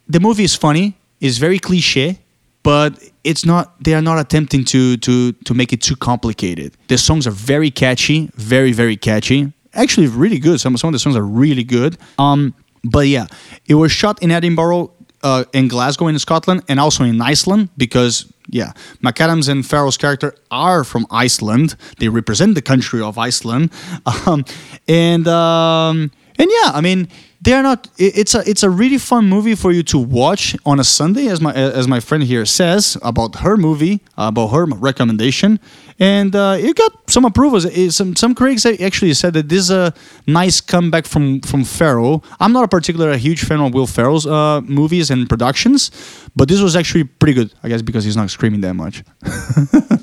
[0.09, 2.19] the movie is funny, It's very cliche,
[2.63, 3.83] but it's not.
[3.83, 6.77] They are not attempting to to to make it too complicated.
[6.89, 9.53] The songs are very catchy, very very catchy.
[9.73, 10.61] Actually, really good.
[10.61, 11.97] Some some of the songs are really good.
[12.19, 12.55] Um,
[12.85, 13.27] but yeah,
[13.67, 14.91] it was shot in Edinburgh,
[15.23, 18.73] uh, in Glasgow, in Scotland, and also in Iceland because yeah,
[19.03, 21.77] McAdams and Ferrell's character are from Iceland.
[21.99, 23.73] They represent the country of Iceland,
[24.27, 24.45] um,
[24.89, 27.09] and um, and yeah, I mean
[27.47, 27.89] they are not.
[27.97, 31.41] It's a it's a really fun movie for you to watch on a Sunday, as
[31.41, 35.61] my as my friend here says about her movie, about her recommendation,
[35.99, 37.65] and uh, it got some approvals.
[37.95, 39.95] Some some critics actually said that this is a
[40.27, 42.25] nice comeback from from Ferrell.
[42.41, 45.91] I'm not a particular a huge fan of Will Ferrell's uh, movies and productions,
[46.37, 47.53] but this was actually pretty good.
[47.63, 49.03] I guess because he's not screaming that much.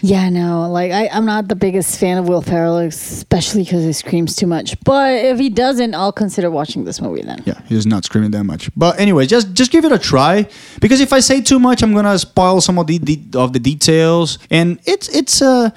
[0.00, 3.92] Yeah, no, like I, I'm not the biggest fan of Will Ferrell, especially because he
[3.92, 4.78] screams too much.
[4.84, 7.42] But if he doesn't, I'll consider watching this movie then.
[7.46, 8.70] Yeah, he's not screaming that much.
[8.76, 10.46] But anyway, just just give it a try
[10.80, 13.58] because if I say too much, I'm gonna spoil some of the, the of the
[13.58, 14.38] details.
[14.50, 15.72] And it's it's a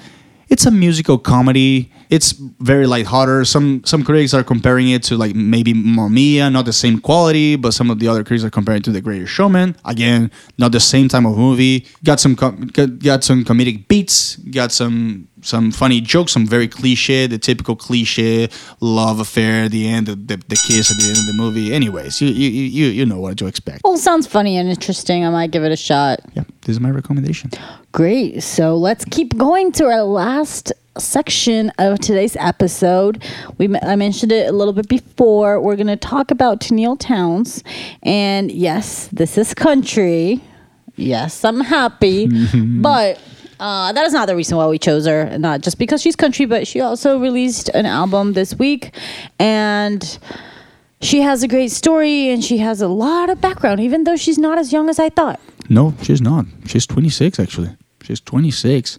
[0.48, 1.90] it's a musical comedy.
[2.10, 3.46] It's very lighthearted.
[3.46, 7.72] Some some critics are comparing it to like maybe Mamma not the same quality, but
[7.72, 9.76] some of the other critics are comparing it to The Greatest Showman.
[9.84, 11.86] Again, not the same type of movie.
[12.04, 14.36] Got some com- got, got some comedic beats.
[14.36, 16.32] Got some some funny jokes.
[16.32, 18.48] Some very cliche, the typical cliche
[18.80, 19.64] love affair.
[19.64, 21.74] At the end, the, the, the kiss at the end of the movie.
[21.74, 23.82] Anyways, you you you you know what to expect.
[23.84, 25.24] Well, sounds funny and interesting.
[25.24, 26.20] I might give it a shot.
[26.34, 27.50] Yeah, this is my recommendation.
[27.92, 28.42] Great.
[28.42, 33.22] So let's keep going to our last section of today's episode.
[33.58, 35.60] We I mentioned it a little bit before.
[35.60, 37.62] We're going to talk about Tenille Townes,
[38.02, 40.40] and yes, this is country.
[40.96, 43.20] Yes, I'm happy, but.
[43.60, 45.36] Uh, that is not the reason why we chose her.
[45.36, 48.94] Not just because she's country, but she also released an album this week,
[49.40, 50.18] and
[51.00, 54.38] she has a great story and she has a lot of background, even though she's
[54.38, 55.40] not as young as I thought.
[55.68, 56.46] No, she's not.
[56.66, 57.70] She's 26 actually.
[58.02, 58.98] She's 26.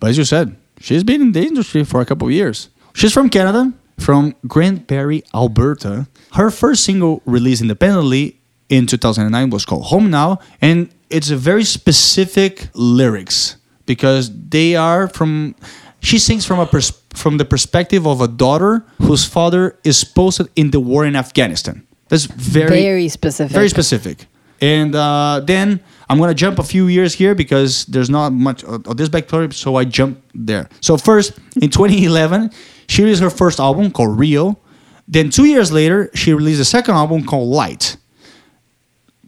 [0.00, 2.68] But as you said, she's been in the industry for a couple of years.
[2.94, 6.06] She's from Canada, from Grande Prairie, Alberta.
[6.34, 11.64] Her first single released independently in 2009 was called Home Now, and it's a very
[11.64, 13.56] specific lyrics
[13.86, 15.54] because they are from
[16.00, 20.48] she sings from a pers- from the perspective of a daughter whose father is posted
[20.54, 21.84] in the war in Afghanistan.
[22.08, 23.52] That's very Very specific.
[23.54, 24.26] very specific.
[24.60, 25.80] And uh, then
[26.10, 29.76] I'm gonna jump a few years here because there's not much of this backstory, so
[29.76, 30.68] I jump there.
[30.80, 32.50] So first, in 2011,
[32.88, 34.58] she released her first album called Real.
[35.06, 37.96] Then two years later, she released a second album called Light.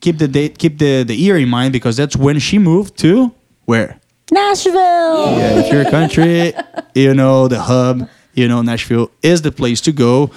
[0.01, 3.35] Keep the date, keep the the year in mind because that's when she moved to
[3.67, 4.01] where?
[4.33, 4.75] Nashville.
[5.37, 6.55] Yeah, if you're a country,
[6.95, 10.31] you know the hub, you know Nashville is the place to go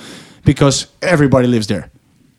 [0.43, 1.89] because everybody lives there.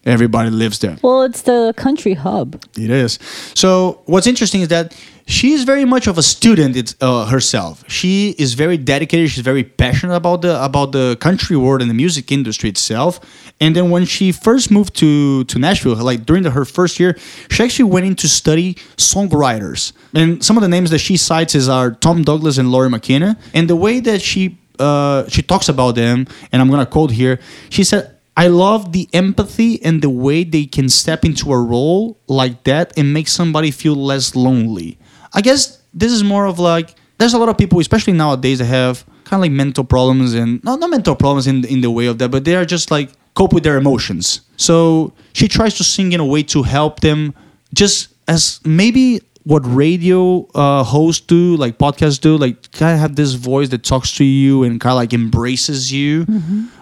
[0.07, 0.99] Everybody lives there.
[1.03, 2.63] Well, it's the country hub.
[2.77, 3.19] It is.
[3.55, 4.95] So what's interesting is that
[5.27, 7.83] she's very much of a student it's, uh, herself.
[7.89, 9.31] She is very dedicated.
[9.31, 13.19] She's very passionate about the about the country world and the music industry itself.
[13.61, 17.17] And then when she first moved to to Nashville, like during the, her first year,
[17.51, 19.93] she actually went in to study songwriters.
[20.15, 23.39] And some of the names that she cites is are Tom Douglas and Lori McKenna.
[23.55, 27.41] And the way that she uh, she talks about them, and I'm gonna quote here.
[27.71, 28.11] She said.
[28.37, 32.93] I love the empathy and the way they can step into a role like that
[32.99, 34.99] and make somebody feel less lonely.
[35.33, 38.65] I guess this is more of like there's a lot of people, especially nowadays, that
[38.67, 42.07] have kind of like mental problems and not not mental problems in in the way
[42.07, 44.41] of that, but they are just like cope with their emotions.
[44.57, 47.35] So she tries to sing in a way to help them,
[47.73, 53.15] just as maybe what radio uh, hosts do, like podcasts do, like kind of have
[53.15, 56.25] this voice that talks to you and kind of like embraces you.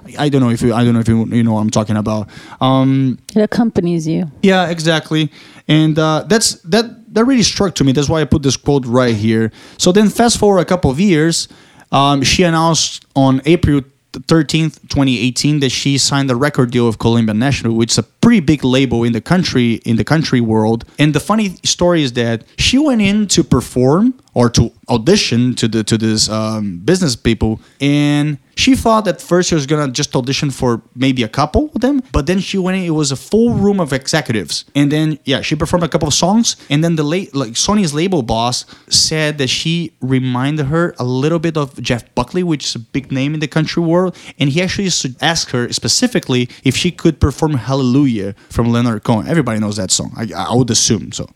[0.07, 1.71] I, I don't know if you, I don't know if you, you know what I'm
[1.71, 2.29] talking about.
[2.61, 4.31] Um, It accompanies you.
[4.43, 5.31] yeah, exactly.
[5.69, 7.93] And uh, that's that that really struck to me.
[7.93, 9.51] That's why I put this quote right here.
[9.79, 11.49] So then, fast forward a couple of years,
[11.93, 13.83] um, she announced on April.
[14.21, 18.41] 13th 2018 that she signed a record deal with Columbia Nashville which is a pretty
[18.41, 20.85] big label in the country in the country world.
[20.99, 25.69] And the funny story is that she went in to perform or to audition to
[25.69, 27.61] the to this um, business people.
[27.81, 31.81] And she thought at first she was gonna just audition for maybe a couple of
[31.81, 34.65] them but then she went in it was a full room of executives.
[34.75, 36.57] And then yeah she performed a couple of songs.
[36.71, 41.39] And then the late like sony's label boss said that she reminded her a little
[41.39, 44.17] bit of jeff buckley which is a big name in the country world.
[44.39, 49.27] And he actually asked her specifically if she could perform hallelujah from leonard cohen.
[49.29, 50.13] Everybody knows that song.
[50.17, 51.27] I, I would assume so.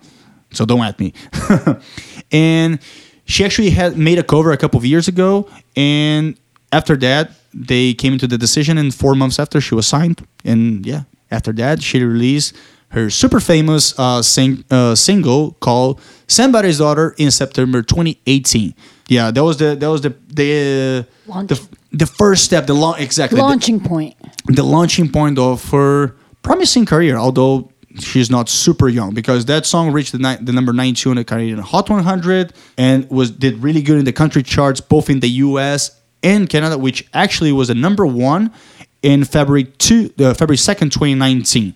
[0.53, 1.13] So don't at me.
[2.33, 2.79] and
[3.25, 6.37] she actually had made a cover a couple of years ago, and
[6.73, 8.79] after that, they came into the decision.
[8.79, 10.27] And four months after, she was signed.
[10.45, 12.55] And yeah, after that, she released
[12.91, 18.75] her super famous uh, sing, uh, single called "Somebody's Daughter" in September 2018.
[19.09, 21.49] Yeah, that was the that was the the Launch.
[21.49, 22.67] the, the first step.
[22.67, 24.15] The long exactly the- Launching point.
[24.47, 27.71] the launching point of her promising career, although
[28.01, 31.25] she's not super young, because that song reached the, ni- the number 92 in the
[31.25, 35.29] Canadian Hot 100 and was did really good in the country charts, both in the
[35.29, 36.01] U.S.
[36.23, 38.53] and Canada, which actually was a number one
[39.03, 41.75] in February two, uh, February 2nd, 2019.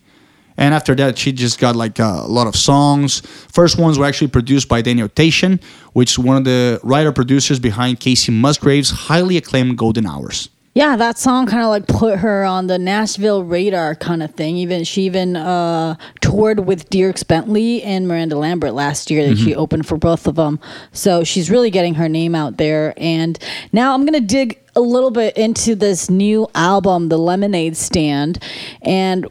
[0.57, 3.21] And after that, she just got like a lot of songs.
[3.21, 5.62] First ones were actually produced by Daniel Tashian,
[5.95, 10.51] which is one of the writer producers behind Kacey Musgraves' highly acclaimed Golden Hours.
[10.73, 14.57] Yeah, that song kind of like put her on the Nashville radar kind of thing.
[14.57, 19.29] Even she even uh, toured with Dierks Bentley and Miranda Lambert last year.
[19.29, 20.61] That she opened for both of them.
[20.93, 22.95] So she's really getting her name out there.
[22.99, 23.37] And
[23.73, 28.41] now I'm gonna dig a little bit into this new album, The Lemonade Stand.
[28.83, 29.27] And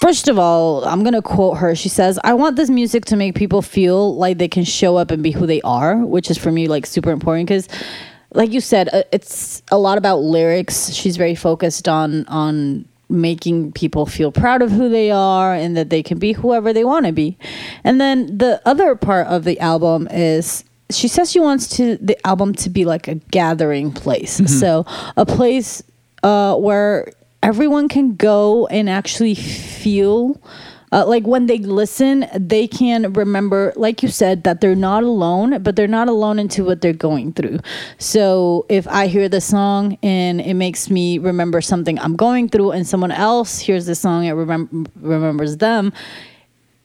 [0.00, 1.76] first of all, I'm going to quote her.
[1.76, 5.12] She says, I want this music to make people feel like they can show up
[5.12, 7.68] and be who they are, which is for me like super important because
[8.32, 10.92] like you said, uh, it's a lot about lyrics.
[10.92, 15.90] She's very focused on on making people feel proud of who they are and that
[15.90, 17.36] they can be whoever they want to be.
[17.82, 22.16] And then the other part of the album is she says she wants to the
[22.26, 24.40] album to be like a gathering place.
[24.60, 24.84] So
[25.16, 25.82] a place
[26.22, 27.12] uh, where
[27.42, 30.40] everyone can go and actually feel
[30.92, 35.62] uh, like when they listen, they can remember, like you said, that they're not alone,
[35.62, 37.58] but they're not alone into what they're going through.
[37.98, 42.72] So if I hear the song and it makes me remember something I'm going through,
[42.72, 45.92] and someone else hears the song and remem- remembers them,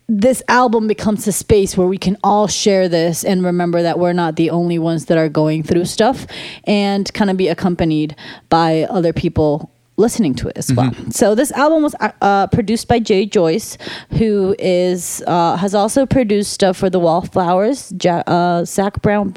[0.07, 4.13] this album becomes a space where we can all share this and remember that we're
[4.13, 6.27] not the only ones that are going through stuff
[6.65, 8.15] and kind of be accompanied
[8.49, 10.93] by other people listening to it as well.
[11.11, 13.77] So this album was uh, uh, produced by Jay Joyce,
[14.11, 19.33] who is uh, has also produced stuff for the Wallflowers, ja- uh, Zac Brown.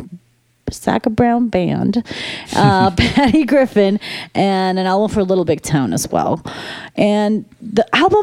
[0.71, 2.05] Zac Brown Band,
[2.55, 3.99] uh, Patty Griffin,
[4.35, 6.45] and an album for Little Big Town as well.
[6.95, 8.23] And the album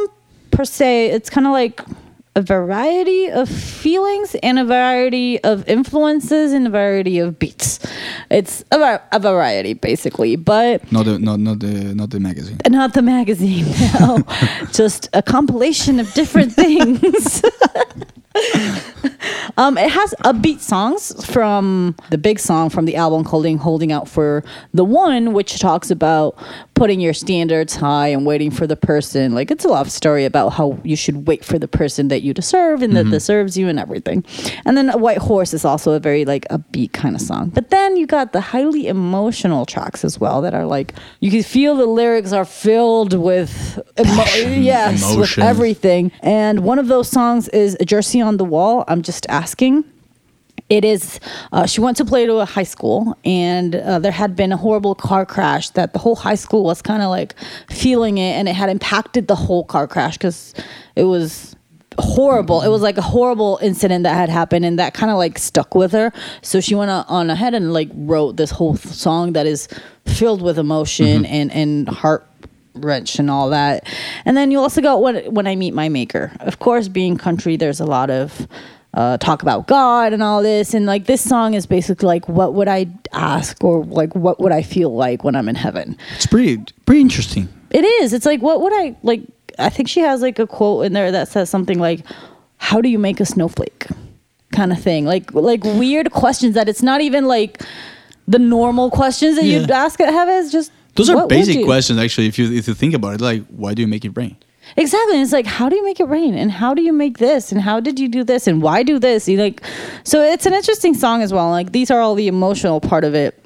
[0.52, 1.82] per se, it's kind of like
[2.36, 7.74] a variety of feelings and a variety of influences and a variety of beats.
[8.30, 12.57] It's a, a variety basically, but Not the not not the not the magazine.
[12.69, 13.65] not the magazine.
[13.99, 14.23] No,
[14.73, 17.43] just a compilation of different things.
[19.57, 24.07] um, it has upbeat songs from the big song from the album called "Holding Out
[24.09, 26.36] for the One," which talks about
[26.76, 29.34] putting your standards high and waiting for the person.
[29.34, 32.34] Like it's a love story about how you should wait for the person that you
[32.34, 33.11] deserve and that mm-hmm.
[33.11, 34.23] deserves you and everything.
[34.65, 37.49] And then a White Horse is also a very like upbeat kind of song.
[37.49, 41.43] But then you got the highly emotional tracks as well that are like you can
[41.43, 44.23] feel the lyrics are filled with emo-
[44.59, 46.11] yes, with everything.
[46.21, 48.84] And one of those songs is a Jersey on the Wall.
[48.88, 49.86] I'm just asking
[50.70, 51.20] it is
[51.51, 54.57] uh, she went to play to a high school and uh, there had been a
[54.57, 57.36] horrible car crash that the whole high school was kind of like
[57.70, 60.53] feeling it and it had impacted the whole car crash because
[60.95, 61.55] it was
[61.97, 65.38] horrible it was like a horrible incident that had happened and that kind of like
[65.38, 66.11] stuck with her
[66.41, 69.70] so she went on- on ahead and like wrote this whole song that is
[70.05, 72.28] filled with emotion and and heart
[72.76, 73.88] wrench and all that.
[74.26, 76.32] And then you also got when when I meet my maker.
[76.41, 78.47] Of course, being country, there's a lot of
[78.96, 80.74] uh, talk about God and all this.
[80.74, 84.52] And like this song is basically like, what would I ask or like what would
[84.52, 85.98] I feel like when I'm in heaven?
[86.16, 87.50] It's pretty pretty interesting.
[87.72, 88.14] It is.
[88.14, 89.22] It's like what would I like?
[89.60, 92.02] I think she has like a quote in there that says something like,
[92.58, 93.88] "How do you make a snowflake?"
[94.52, 95.06] kind of thing.
[95.06, 97.62] Like like weird questions that it's not even like
[98.28, 100.36] the normal questions that you'd ask at heaven.
[100.36, 102.28] It's just Those are basic questions, actually.
[102.28, 104.38] If you if you think about it, like why do you make it rain?
[104.78, 105.15] Exactly.
[105.15, 106.36] And it's like, how do you make it rain?
[106.36, 107.51] And how do you make this?
[107.51, 108.45] And how did you do this?
[108.47, 109.28] And why do this?
[109.28, 109.63] You like,
[110.03, 111.49] so it's an interesting song as well.
[111.49, 113.41] Like these are all the emotional part of it.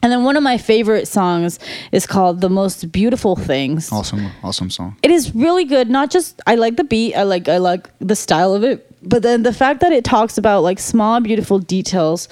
[0.00, 1.58] And then one of my favorite songs
[1.90, 4.96] is called "The Most Beautiful Things." Awesome, awesome song.
[5.02, 5.90] It is really good.
[5.90, 9.22] Not just I like the beat, I like I like the style of it, but
[9.22, 12.28] then the fact that it talks about like small beautiful details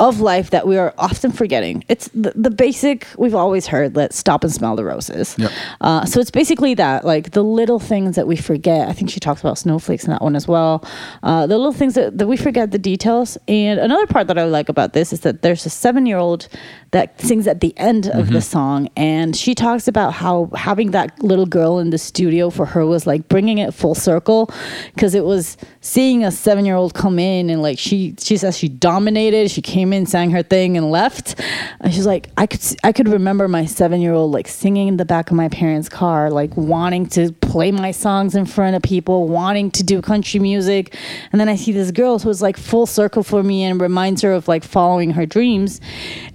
[0.00, 1.84] of life that we are often forgetting.
[1.88, 3.96] It's the, the basic we've always heard.
[3.96, 5.34] Let's stop and smell the roses.
[5.38, 5.50] Yep.
[5.80, 8.88] Uh, so it's basically that, like the little things that we forget.
[8.88, 10.84] I think she talks about snowflakes in that one as well.
[11.22, 13.36] Uh, the little things that, that we forget the details.
[13.48, 16.48] And another part that I like about this is that there's a seven year old
[16.90, 18.40] that sings at the end of the mm-hmm.
[18.40, 22.86] song, and she talks about how having that little girl in the studio for her
[22.86, 24.50] was like bringing it full circle
[24.94, 28.56] because it was seeing a seven year old come in and like she she says
[28.56, 29.50] she dominated.
[29.50, 31.40] She came in, sang her thing, and left.
[31.80, 34.96] And she's like, I could I could remember my seven year old like singing in
[34.96, 38.82] the back of my parents' car, like wanting to play my songs in front of
[38.82, 40.94] people, wanting to do country music,
[41.32, 44.32] and then I see this girl who's like full circle for me and reminds her
[44.32, 45.80] of like following her dreams,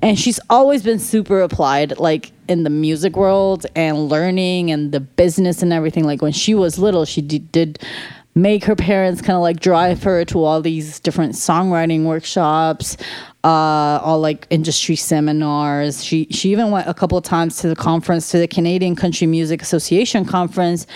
[0.02, 5.00] and she's always been super applied, like in the music world and learning and the
[5.00, 6.04] business and everything.
[6.04, 7.80] Like when she was little, she did
[8.36, 12.98] make her parents kind of like drive her to all these different songwriting workshops
[13.44, 16.04] uh all like industry seminars.
[16.04, 19.28] She she even went a couple of times to the conference to the canadian country
[19.28, 20.88] music association conference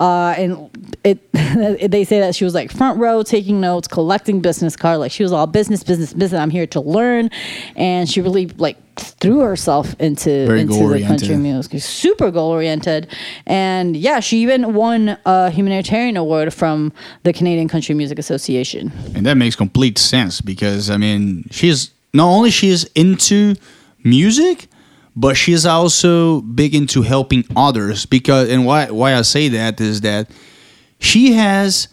[0.00, 0.70] uh and
[1.04, 1.32] it
[1.90, 4.98] they say that she was like front row taking notes collecting business cards.
[4.98, 6.40] Like she was all business business business.
[6.40, 7.30] I'm here to learn.
[7.76, 11.80] And she really like threw herself into Very into the country music.
[11.80, 13.08] Super goal oriented
[13.46, 16.92] and yeah she even won a humanitarian award from
[17.22, 18.92] the canadian country music association.
[19.14, 23.56] And that makes complete sense because I mean, she's not only she's into
[24.04, 24.68] music,
[25.16, 28.06] but she's also big into helping others.
[28.06, 30.30] Because and why why I say that is that
[30.98, 31.88] she has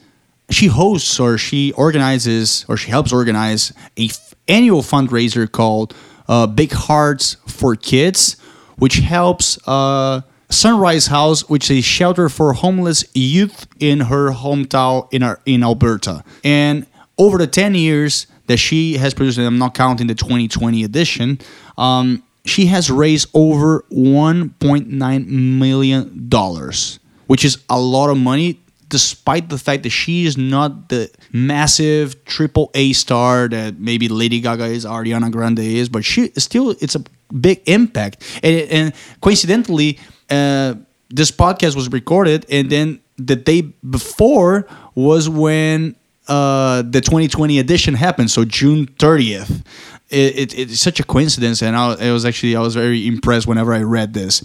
[0.50, 5.96] she hosts or she organizes or she helps organize a f- annual fundraiser called
[6.28, 8.38] uh, Big Hearts for Kids,
[8.78, 15.08] which helps uh, Sunrise House, which is a shelter for homeless youth in her hometown
[15.14, 16.24] in our, in Alberta.
[16.44, 16.86] And
[17.18, 21.40] over the ten years that she has produced, and I'm not counting the 2020 edition,
[21.78, 28.60] um, she has raised over 1.9 million dollars, which is a lot of money
[28.92, 34.42] despite the fact that she is not the massive triple A star that maybe Lady
[34.42, 38.22] Gaga is, Ariana Grande is, but she still it's a big impact.
[38.44, 39.98] And, and coincidentally,
[40.30, 40.76] uh,
[41.10, 45.96] this podcast was recorded, and then the day before was when
[46.28, 49.66] uh, the 2020 edition happened, so June 30th.
[50.12, 53.47] It, it, it's such a coincidence, and I, it was actually I was very impressed
[53.47, 54.43] whenever I read this.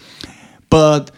[0.70, 1.10] But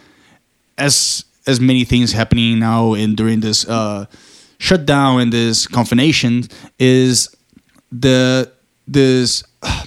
[0.77, 4.07] as as many things happening now and during this uh,
[4.59, 6.45] shutdown and this confination
[6.79, 7.35] is
[7.91, 8.51] the
[8.87, 9.85] this uh,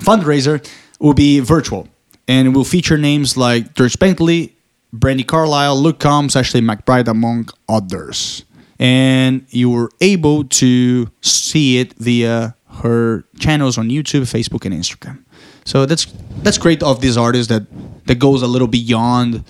[0.00, 0.66] fundraiser
[0.98, 1.88] will be virtual
[2.30, 4.54] and it will feature names like George Bentley,
[4.94, 8.44] Brandi Carlile, Luke Combs, Ashley McBryde, among others.
[8.78, 15.24] And you were able to see it via her channels on YouTube, Facebook, and Instagram.
[15.64, 16.06] So that's
[16.42, 17.64] that's great of this artist that
[18.06, 19.44] that goes a little beyond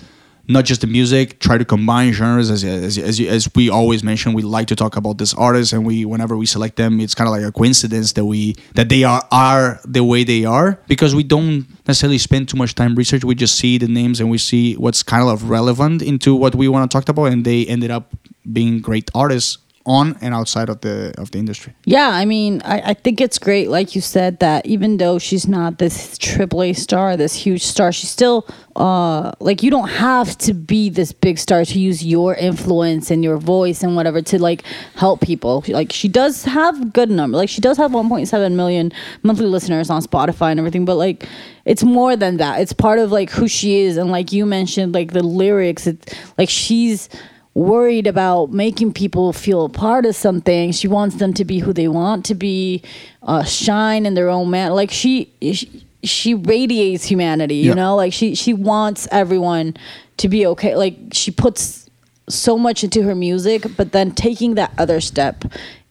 [0.47, 1.39] not just the music.
[1.39, 4.33] Try to combine genres, as as as, as we always mention.
[4.33, 7.27] We like to talk about this artists, and we whenever we select them, it's kind
[7.27, 11.15] of like a coincidence that we that they are are the way they are because
[11.15, 13.23] we don't necessarily spend too much time research.
[13.23, 16.67] We just see the names and we see what's kind of relevant into what we
[16.67, 18.13] want to talk about, and they ended up
[18.51, 21.73] being great artists on and outside of the of the industry.
[21.85, 25.47] Yeah, I mean, I, I think it's great, like you said, that even though she's
[25.47, 30.53] not this AAA star, this huge star, she's still uh like you don't have to
[30.53, 34.63] be this big star to use your influence and your voice and whatever to like
[34.95, 35.63] help people.
[35.67, 38.91] Like she does have good number, like she does have 1.7 million
[39.23, 41.27] monthly listeners on Spotify and everything, but like
[41.65, 42.61] it's more than that.
[42.61, 45.87] It's part of like who she is, and like you mentioned, like the lyrics.
[45.87, 47.09] It's like she's
[47.53, 50.71] worried about making people feel a part of something.
[50.71, 52.81] She wants them to be who they want to be,
[53.23, 54.71] uh, shine in their own man.
[54.73, 57.55] Like she, she, she radiates humanity.
[57.55, 57.75] You Yeah.
[57.75, 59.75] know, like she she wants everyone
[60.17, 60.75] to be okay.
[60.75, 61.89] Like she puts
[62.29, 65.43] so much into her music, but then taking that other step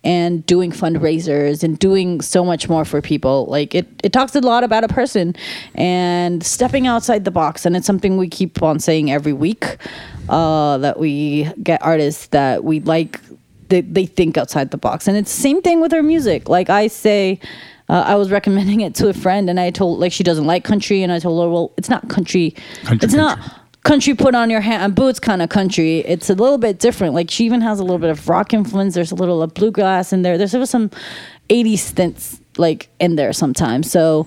[0.03, 3.47] and doing fundraisers and doing so much more for people.
[3.47, 5.35] Like it it talks a lot about a person
[5.75, 7.67] and stepping outside the box.
[7.67, 9.77] And it's something we keep on saying every week
[10.29, 13.21] uh that we get artists that we like
[13.69, 15.07] they, they think outside the box.
[15.07, 16.49] And it's the same thing with her music.
[16.49, 17.39] Like i say
[17.89, 20.65] uh, i was recommending it to a friend and i told like she doesn't like
[20.65, 21.03] country.
[21.03, 23.39] And i told her well it's not country, Country, it's not
[23.83, 24.15] country.
[24.15, 27.15] put on your hand boots kind of country it's a little bit different.
[27.15, 28.95] Like she even has a little bit of rock influence.
[28.95, 30.39] There's a little of bluegrass in there.
[30.39, 30.91] There's some
[31.49, 33.91] 80s stints like in there sometimes.
[33.91, 34.27] So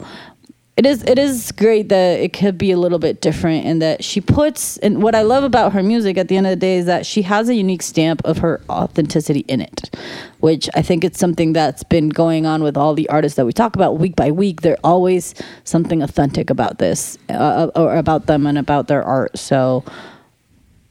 [0.76, 4.04] it is it is great that it could be a little bit different and that
[4.04, 6.78] she puts and what I love about her music at the end of the day
[6.78, 9.96] is that she has a unique stamp of her authenticity in it,
[10.40, 13.54] which I think it's something that's been going on with all the artists that we
[13.54, 14.62] talk about week by week.
[14.62, 19.38] There's always something authentic about this uh, or about them and about their art.
[19.38, 19.84] So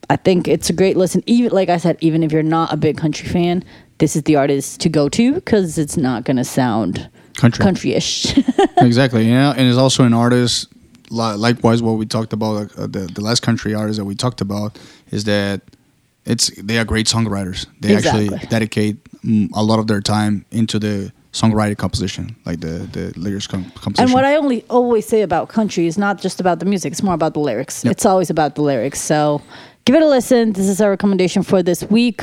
[0.09, 1.25] I think it's a great listen.
[1.27, 3.65] Even like I said, even if you're not a big country fan,
[3.99, 7.63] this is the artist to go to because it's not gonna sound Country.
[7.63, 8.37] country-ish.
[8.79, 9.29] exactly.
[9.29, 10.69] Yeah, and it's also an artist.
[11.11, 14.41] li- Likewise, what we talked about, uh, the the last country artist that we talked
[14.41, 14.79] about,
[15.11, 15.61] is that
[16.25, 17.67] it's they are great songwriters.
[17.81, 22.87] They actually dedicate mm, a lot of their time into the songwriting composition, like the
[22.93, 24.05] the lyrics com- composition.
[24.05, 27.03] And what I only always say about country is not just about the music; it's
[27.03, 27.85] more about the lyrics.
[27.85, 27.93] Yep.
[27.93, 29.01] It's always about the lyrics.
[29.01, 29.43] So,
[29.85, 30.53] give it a listen.
[30.53, 32.23] This is our recommendation for this week,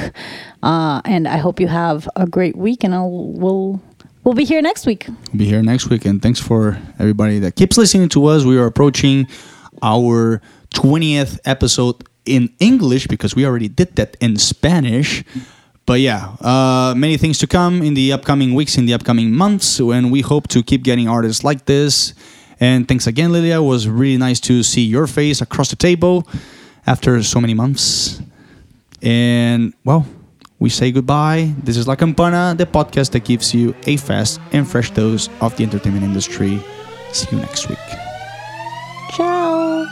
[0.64, 2.84] uh, and I hope you have a great week.
[2.84, 3.82] And I'll we'll
[4.30, 5.08] we'll be here next week.
[5.08, 8.44] We'll be here next week, and thanks for everybody that keeps listening to us.
[8.44, 9.28] We are approaching
[9.82, 15.24] our twentieth episode in English because we already did that in Spanish.
[15.88, 19.80] But yeah, uh, many things to come in the upcoming weeks, in the upcoming months,
[19.80, 22.14] and we hope to keep getting artists like this.
[22.60, 23.58] And thanks again, Lilia.
[23.58, 26.28] It was really nice to see your face across the table
[26.86, 28.22] after so many months.
[29.02, 30.06] And well,
[30.60, 31.54] we say goodbye.
[31.64, 35.56] This is La Campana, the podcast that gives you a fast and fresh dose of
[35.56, 36.60] the entertainment industry.
[37.14, 37.80] See you next week.
[39.12, 39.88] Ciao.